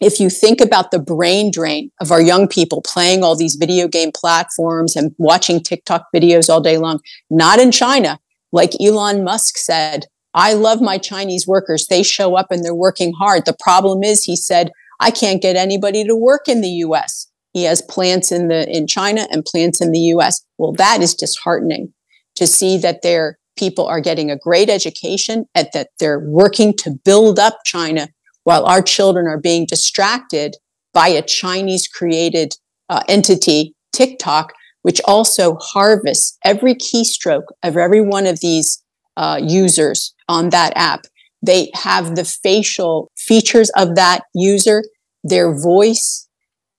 if 0.00 0.18
you 0.18 0.28
think 0.28 0.60
about 0.60 0.90
the 0.90 0.98
brain 0.98 1.50
drain 1.50 1.90
of 2.00 2.10
our 2.10 2.20
young 2.20 2.48
people 2.48 2.82
playing 2.82 3.22
all 3.22 3.36
these 3.36 3.54
video 3.54 3.88
game 3.88 4.10
platforms 4.12 4.96
and 4.96 5.14
watching 5.18 5.62
TikTok 5.62 6.06
videos 6.14 6.48
all 6.48 6.60
day 6.60 6.78
long, 6.78 7.00
not 7.30 7.58
in 7.58 7.70
China, 7.70 8.18
like 8.52 8.72
Elon 8.80 9.24
Musk 9.24 9.56
said, 9.56 10.06
I 10.34 10.52
love 10.52 10.80
my 10.80 10.98
Chinese 10.98 11.46
workers. 11.46 11.86
They 11.86 12.02
show 12.02 12.36
up 12.36 12.50
and 12.50 12.64
they're 12.64 12.74
working 12.74 13.12
hard. 13.12 13.46
The 13.46 13.56
problem 13.60 14.02
is, 14.02 14.24
he 14.24 14.36
said, 14.36 14.72
I 15.00 15.10
can't 15.10 15.42
get 15.42 15.56
anybody 15.56 16.04
to 16.04 16.16
work 16.16 16.48
in 16.48 16.60
the 16.60 16.68
US. 16.68 17.30
He 17.52 17.62
has 17.64 17.82
plants 17.82 18.32
in 18.32 18.48
the 18.48 18.68
in 18.68 18.86
China 18.88 19.28
and 19.30 19.44
plants 19.44 19.80
in 19.80 19.92
the 19.92 20.00
US. 20.16 20.44
Well, 20.58 20.72
that 20.72 21.02
is 21.02 21.14
disheartening 21.14 21.94
to 22.34 22.46
see 22.48 22.78
that 22.78 23.02
their 23.02 23.38
people 23.56 23.86
are 23.86 24.00
getting 24.00 24.30
a 24.30 24.36
great 24.36 24.68
education 24.68 25.46
and 25.54 25.68
that 25.72 25.90
they're 26.00 26.18
working 26.18 26.74
to 26.78 26.90
build 27.04 27.38
up 27.38 27.58
China 27.64 28.08
while 28.44 28.64
our 28.64 28.82
children 28.82 29.26
are 29.26 29.40
being 29.40 29.66
distracted 29.66 30.56
by 30.92 31.08
a 31.08 31.22
Chinese 31.22 31.88
created 31.88 32.54
uh, 32.88 33.02
entity, 33.08 33.74
TikTok, 33.92 34.52
which 34.82 35.00
also 35.06 35.56
harvests 35.56 36.38
every 36.44 36.74
keystroke 36.74 37.46
of 37.62 37.76
every 37.76 38.00
one 38.00 38.26
of 38.26 38.40
these 38.40 38.82
uh, 39.16 39.40
users 39.42 40.14
on 40.28 40.50
that 40.50 40.72
app 40.76 41.02
they 41.44 41.70
have 41.74 42.16
the 42.16 42.24
facial 42.24 43.10
features 43.16 43.70
of 43.76 43.96
that 43.96 44.22
user, 44.34 44.82
their 45.22 45.54
voice, 45.54 46.26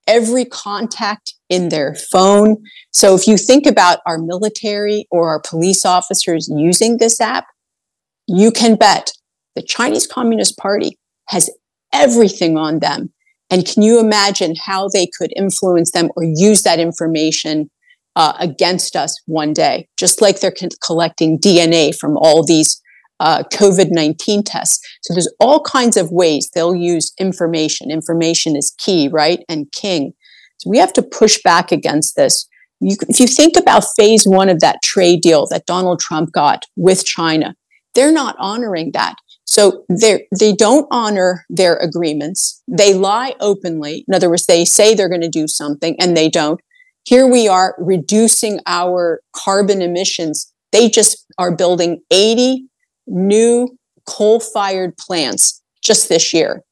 every 0.07 0.45
contact 0.45 1.33
in 1.49 1.69
their 1.69 1.95
phone. 2.11 2.57
So 2.91 3.15
if 3.15 3.27
you 3.27 3.37
think 3.37 3.65
about 3.67 3.99
our 4.07 4.17
military 4.17 5.07
or 5.11 5.29
our 5.29 5.39
police 5.39 5.85
officers 5.85 6.49
using 6.51 6.97
this 6.97 7.21
app, 7.21 7.45
you 8.27 8.51
can 8.51 8.75
bet 8.75 9.11
the 9.55 9.61
Chinese 9.61 10.07
Communist 10.07 10.57
Party 10.57 10.97
has 11.27 11.49
everything 11.93 12.57
on 12.57 12.79
them. 12.79 13.11
And 13.49 13.65
can 13.65 13.83
you 13.83 13.99
imagine 13.99 14.55
how 14.65 14.87
they 14.91 15.07
could 15.17 15.31
influence 15.35 15.91
them 15.91 16.09
or 16.15 16.23
use 16.23 16.63
that 16.63 16.79
information 16.79 17.69
uh, 18.15 18.33
against 18.39 18.95
us 18.95 19.15
one 19.25 19.53
day? 19.53 19.87
Just 19.97 20.21
like 20.21 20.39
they're 20.39 20.51
co- 20.51 20.67
collecting 20.83 21.39
DNA 21.39 21.95
from 21.97 22.17
all 22.17 22.43
these 22.43 22.81
uh, 23.19 23.43
COVID 23.53 23.89
19 23.91 24.43
tests. 24.43 24.79
So 25.01 25.13
there's 25.13 25.31
all 25.39 25.61
kinds 25.61 25.95
of 25.95 26.11
ways 26.11 26.49
they'll 26.53 26.75
use 26.75 27.13
information. 27.19 27.91
Information 27.91 28.55
is 28.55 28.73
key, 28.77 29.07
right? 29.07 29.39
And 29.47 29.71
king. 29.71 30.13
So 30.57 30.69
we 30.69 30.77
have 30.79 30.93
to 30.93 31.03
push 31.03 31.39
back 31.43 31.71
against 31.71 32.15
this. 32.15 32.47
You, 32.81 32.97
if 33.07 33.19
you 33.19 33.27
think 33.27 33.55
about 33.55 33.85
phase 33.95 34.25
one 34.25 34.49
of 34.49 34.59
that 34.59 34.81
trade 34.83 35.21
deal 35.21 35.47
that 35.47 35.65
Donald 35.65 35.99
Trump 35.99 36.31
got 36.31 36.63
with 36.75 37.05
China, 37.05 37.55
they're 37.93 38.11
not 38.11 38.35
honoring 38.37 38.91
that. 38.93 39.15
So 39.45 39.85
they 39.89 40.53
don't 40.53 40.87
honor 40.91 41.45
their 41.49 41.77
agreements. 41.77 42.63
They 42.67 42.93
lie 42.93 43.35
openly. 43.39 44.03
In 44.07 44.15
other 44.15 44.29
words, 44.29 44.47
they 44.47 44.65
say 44.65 44.93
they're 44.93 45.09
going 45.09 45.21
to 45.21 45.29
do 45.29 45.47
something 45.47 45.95
and 45.99 46.17
they 46.17 46.29
don't. 46.29 46.59
Here 47.05 47.27
we 47.27 47.47
are 47.47 47.75
reducing 47.77 48.59
our 48.65 49.21
carbon 49.35 49.81
emissions. 49.81 50.51
They 50.71 50.89
just 50.89 51.25
are 51.37 51.55
building 51.55 52.01
80 52.09 52.65
new 53.05 53.77
coal 54.07 54.39
fired 54.39 54.97
plants 54.97 55.61
just 55.83 56.09
this 56.09 56.33
year. 56.33 56.63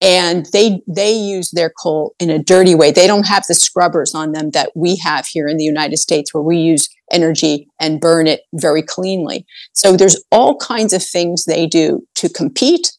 And 0.00 0.46
they, 0.52 0.80
they 0.86 1.12
use 1.12 1.50
their 1.50 1.70
coal 1.70 2.14
in 2.20 2.30
a 2.30 2.38
dirty 2.38 2.74
way. 2.74 2.92
They 2.92 3.06
don't 3.06 3.26
have 3.26 3.44
the 3.48 3.54
scrubbers 3.54 4.14
on 4.14 4.32
them 4.32 4.50
that 4.50 4.70
we 4.76 4.96
have 4.96 5.26
here 5.26 5.48
in 5.48 5.56
the 5.56 5.64
United 5.64 5.96
States 5.96 6.32
where 6.32 6.42
we 6.42 6.58
use 6.58 6.88
energy 7.10 7.68
and 7.80 8.00
burn 8.00 8.26
it 8.26 8.42
very 8.54 8.82
cleanly. 8.82 9.46
So 9.72 9.96
there's 9.96 10.22
all 10.30 10.56
kinds 10.56 10.92
of 10.92 11.02
things 11.02 11.44
they 11.44 11.66
do 11.66 12.06
to 12.16 12.28
compete 12.28 12.92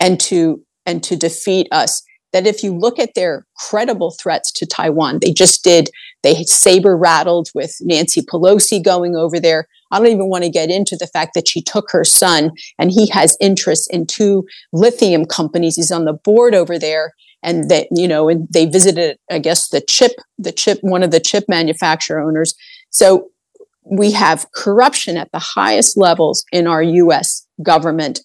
and 0.00 0.18
to, 0.20 0.62
and 0.84 1.02
to 1.04 1.16
defeat 1.16 1.68
us 1.70 2.02
that 2.32 2.46
if 2.46 2.62
you 2.62 2.74
look 2.74 2.98
at 2.98 3.14
their 3.14 3.46
credible 3.58 4.10
threats 4.10 4.50
to 4.52 4.66
Taiwan, 4.66 5.18
they 5.20 5.32
just 5.32 5.62
did, 5.62 5.90
they 6.22 6.42
saber 6.44 6.96
rattled 6.96 7.50
with 7.54 7.76
Nancy 7.80 8.22
Pelosi 8.22 8.82
going 8.82 9.14
over 9.16 9.38
there. 9.38 9.68
I 9.90 9.98
don't 9.98 10.08
even 10.08 10.28
want 10.28 10.44
to 10.44 10.50
get 10.50 10.70
into 10.70 10.96
the 10.96 11.06
fact 11.06 11.34
that 11.34 11.46
she 11.46 11.60
took 11.60 11.90
her 11.90 12.04
son 12.04 12.52
and 12.78 12.90
he 12.90 13.08
has 13.10 13.36
interests 13.40 13.86
in 13.88 14.06
two 14.06 14.46
lithium 14.72 15.26
companies. 15.26 15.76
He's 15.76 15.92
on 15.92 16.06
the 16.06 16.14
board 16.14 16.54
over 16.54 16.78
there. 16.78 17.14
And 17.44 17.68
that, 17.70 17.88
you 17.90 18.06
know, 18.06 18.28
and 18.28 18.46
they 18.52 18.66
visited, 18.66 19.18
I 19.28 19.40
guess, 19.40 19.68
the 19.68 19.80
chip, 19.80 20.12
the 20.38 20.52
chip, 20.52 20.78
one 20.80 21.02
of 21.02 21.10
the 21.10 21.18
chip 21.18 21.44
manufacturer 21.48 22.20
owners. 22.20 22.54
So 22.90 23.31
we 23.84 24.12
have 24.12 24.46
corruption 24.54 25.16
at 25.16 25.30
the 25.32 25.38
highest 25.38 25.96
levels 25.96 26.44
in 26.52 26.66
our 26.66 26.82
US 26.82 27.46
government. 27.62 28.20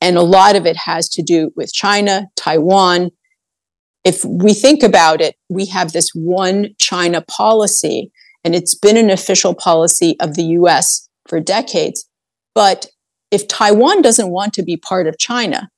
And 0.00 0.16
a 0.16 0.22
lot 0.22 0.56
of 0.56 0.66
it 0.66 0.76
has 0.76 1.08
to 1.10 1.22
do 1.22 1.52
with 1.54 1.72
China, 1.72 2.26
Taiwan, 2.36 3.10
if 4.04 4.24
we 4.24 4.52
think 4.52 4.82
about 4.82 5.20
it, 5.20 5.36
we 5.48 5.66
have 5.66 5.92
this 5.92 6.10
one 6.14 6.68
China 6.78 7.22
policy, 7.22 8.10
and 8.44 8.54
it's 8.54 8.74
been 8.74 8.96
an 8.96 9.10
official 9.10 9.54
policy 9.54 10.16
of 10.20 10.34
the 10.34 10.44
US 10.44 11.08
for 11.28 11.38
decades. 11.40 12.08
But 12.54 12.86
if 13.30 13.46
Taiwan 13.46 14.02
doesn't 14.02 14.30
want 14.30 14.54
to 14.54 14.62
be 14.62 14.76
part 14.76 15.06
of 15.06 15.18
China, 15.18 15.70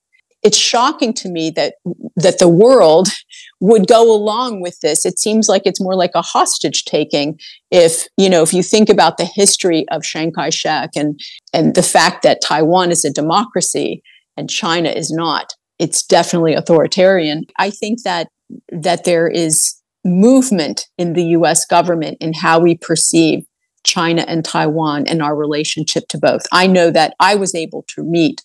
it's 0.42 0.56
shocking 0.56 1.12
to 1.14 1.28
me 1.28 1.50
that 1.50 1.74
that 2.16 2.38
the 2.38 2.48
world 2.48 3.08
would 3.60 3.86
go 3.86 4.14
along 4.14 4.60
with 4.60 4.78
this. 4.80 5.06
It 5.06 5.18
seems 5.18 5.48
like 5.48 5.62
it's 5.64 5.80
more 5.80 5.94
like 5.94 6.10
a 6.14 6.22
hostage 6.22 6.84
taking. 6.84 7.38
If 7.70 8.06
you 8.16 8.28
know, 8.28 8.42
if 8.42 8.52
you 8.52 8.62
think 8.62 8.88
about 8.88 9.16
the 9.16 9.24
history 9.24 9.86
of 9.90 10.02
Chiang 10.02 10.32
Kai-shek 10.32 10.90
and 10.96 11.18
and 11.52 11.74
the 11.74 11.82
fact 11.82 12.22
that 12.22 12.42
Taiwan 12.42 12.90
is 12.90 13.04
a 13.04 13.12
democracy 13.12 14.02
and 14.36 14.50
China 14.50 14.90
is 14.90 15.10
not, 15.10 15.54
it's 15.78 16.04
definitely 16.04 16.54
authoritarian. 16.54 17.44
I 17.58 17.70
think 17.70 18.02
that 18.02 18.28
that 18.70 19.04
there 19.04 19.28
is 19.28 19.74
movement 20.04 20.86
in 20.98 21.14
the 21.14 21.24
US 21.38 21.64
government 21.64 22.18
in 22.20 22.34
how 22.34 22.60
we 22.60 22.76
perceive 22.76 23.44
China 23.84 24.24
and 24.26 24.44
Taiwan 24.44 25.06
and 25.06 25.22
our 25.22 25.36
relationship 25.36 26.08
to 26.08 26.18
both. 26.18 26.42
I 26.52 26.66
know 26.66 26.90
that 26.90 27.14
I 27.20 27.34
was 27.34 27.54
able 27.54 27.84
to 27.94 28.02
meet 28.02 28.42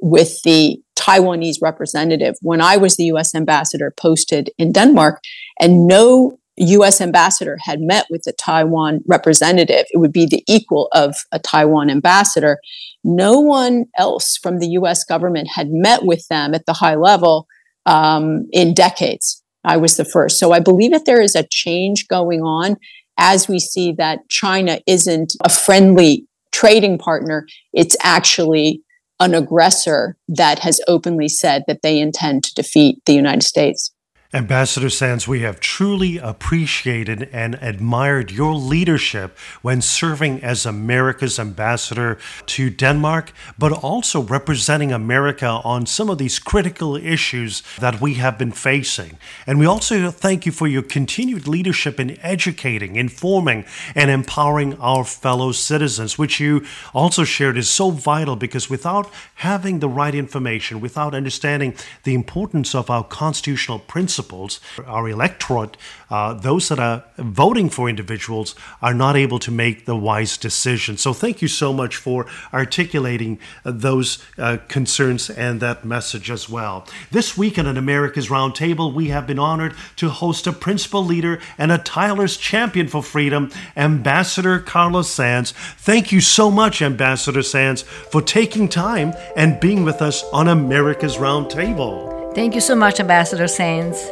with 0.00 0.42
the 0.42 0.78
Taiwanese 0.96 1.56
representative 1.60 2.34
when 2.42 2.60
I 2.60 2.76
was 2.76 2.96
the 2.96 3.04
US 3.04 3.34
ambassador 3.34 3.92
posted 3.96 4.50
in 4.58 4.72
Denmark, 4.72 5.20
and 5.60 5.86
no 5.86 6.38
US 6.56 7.00
ambassador 7.00 7.58
had 7.62 7.80
met 7.80 8.06
with 8.10 8.22
the 8.24 8.32
Taiwan 8.32 9.00
representative. 9.06 9.86
It 9.90 9.98
would 9.98 10.12
be 10.12 10.26
the 10.26 10.44
equal 10.46 10.88
of 10.92 11.14
a 11.32 11.38
Taiwan 11.38 11.90
ambassador. 11.90 12.58
No 13.04 13.40
one 13.40 13.86
else 13.98 14.36
from 14.36 14.58
the 14.58 14.68
US 14.68 15.02
government 15.04 15.48
had 15.54 15.70
met 15.70 16.04
with 16.04 16.26
them 16.28 16.54
at 16.54 16.66
the 16.66 16.74
high 16.74 16.94
level 16.94 17.46
um, 17.86 18.46
in 18.52 18.74
decades. 18.74 19.42
I 19.64 19.76
was 19.76 19.96
the 19.96 20.04
first. 20.04 20.38
So 20.38 20.52
I 20.52 20.60
believe 20.60 20.90
that 20.90 21.06
there 21.06 21.22
is 21.22 21.34
a 21.34 21.46
change 21.48 22.08
going 22.08 22.42
on 22.42 22.76
as 23.18 23.48
we 23.48 23.58
see 23.58 23.92
that 23.92 24.28
China 24.28 24.80
isn't 24.86 25.34
a 25.44 25.48
friendly 25.48 26.26
trading 26.50 26.98
partner, 26.98 27.46
it's 27.72 27.96
actually 28.02 28.82
an 29.22 29.34
aggressor 29.34 30.16
that 30.26 30.58
has 30.58 30.80
openly 30.88 31.28
said 31.28 31.62
that 31.68 31.82
they 31.82 32.00
intend 32.00 32.42
to 32.42 32.54
defeat 32.54 32.98
the 33.06 33.14
United 33.14 33.42
States. 33.42 33.92
Ambassador 34.34 34.88
Sands, 34.88 35.28
we 35.28 35.40
have 35.40 35.60
truly 35.60 36.16
appreciated 36.16 37.28
and 37.34 37.58
admired 37.60 38.30
your 38.30 38.54
leadership 38.54 39.36
when 39.60 39.82
serving 39.82 40.42
as 40.42 40.64
America's 40.64 41.38
ambassador 41.38 42.16
to 42.46 42.70
Denmark, 42.70 43.34
but 43.58 43.72
also 43.72 44.22
representing 44.22 44.90
America 44.90 45.46
on 45.64 45.84
some 45.84 46.08
of 46.08 46.16
these 46.16 46.38
critical 46.38 46.96
issues 46.96 47.62
that 47.78 48.00
we 48.00 48.14
have 48.14 48.38
been 48.38 48.52
facing. 48.52 49.18
And 49.46 49.58
we 49.58 49.66
also 49.66 50.10
thank 50.10 50.46
you 50.46 50.52
for 50.52 50.66
your 50.66 50.82
continued 50.82 51.46
leadership 51.46 52.00
in 52.00 52.18
educating, 52.22 52.96
informing, 52.96 53.66
and 53.94 54.10
empowering 54.10 54.78
our 54.78 55.04
fellow 55.04 55.52
citizens, 55.52 56.16
which 56.16 56.40
you 56.40 56.64
also 56.94 57.24
shared 57.24 57.58
is 57.58 57.68
so 57.68 57.90
vital 57.90 58.36
because 58.36 58.70
without 58.70 59.10
having 59.34 59.80
the 59.80 59.90
right 59.90 60.14
information, 60.14 60.80
without 60.80 61.14
understanding 61.14 61.74
the 62.04 62.14
importance 62.14 62.74
of 62.74 62.88
our 62.88 63.04
constitutional 63.04 63.78
principles, 63.78 64.21
principles. 64.22 64.60
Our 64.86 65.08
electorate, 65.08 65.76
uh, 66.10 66.34
those 66.34 66.68
that 66.68 66.78
are 66.78 67.04
voting 67.18 67.70
for 67.70 67.88
individuals, 67.88 68.54
are 68.80 68.94
not 68.94 69.16
able 69.16 69.38
to 69.40 69.50
make 69.50 69.84
the 69.84 69.96
wise 69.96 70.38
decision. 70.38 70.96
So 70.96 71.12
thank 71.12 71.42
you 71.42 71.48
so 71.48 71.72
much 71.72 71.96
for 71.96 72.26
articulating 72.52 73.38
uh, 73.64 73.72
those 73.74 74.18
uh, 74.38 74.58
concerns 74.68 75.30
and 75.30 75.60
that 75.60 75.84
message 75.84 76.30
as 76.30 76.48
well. 76.48 76.86
This 77.10 77.36
weekend 77.36 77.68
at 77.68 77.76
America's 77.76 78.28
Roundtable, 78.28 78.94
we 78.94 79.08
have 79.08 79.26
been 79.26 79.38
honored 79.38 79.74
to 79.96 80.08
host 80.08 80.46
a 80.46 80.52
principal 80.52 81.04
leader 81.04 81.40
and 81.58 81.72
a 81.72 81.78
tireless 81.78 82.36
champion 82.36 82.88
for 82.88 83.02
freedom, 83.02 83.50
Ambassador 83.76 84.60
Carla 84.60 85.04
Sands. 85.04 85.52
Thank 85.78 86.12
you 86.12 86.20
so 86.20 86.50
much, 86.50 86.82
Ambassador 86.82 87.42
Sands, 87.42 87.82
for 87.82 88.22
taking 88.22 88.68
time 88.68 89.14
and 89.36 89.60
being 89.60 89.84
with 89.84 90.00
us 90.00 90.24
on 90.32 90.48
America's 90.48 91.16
Roundtable. 91.16 92.21
Thank 92.34 92.54
you 92.54 92.62
so 92.62 92.74
much, 92.74 92.98
Ambassador 92.98 93.46
Sands. 93.46 94.02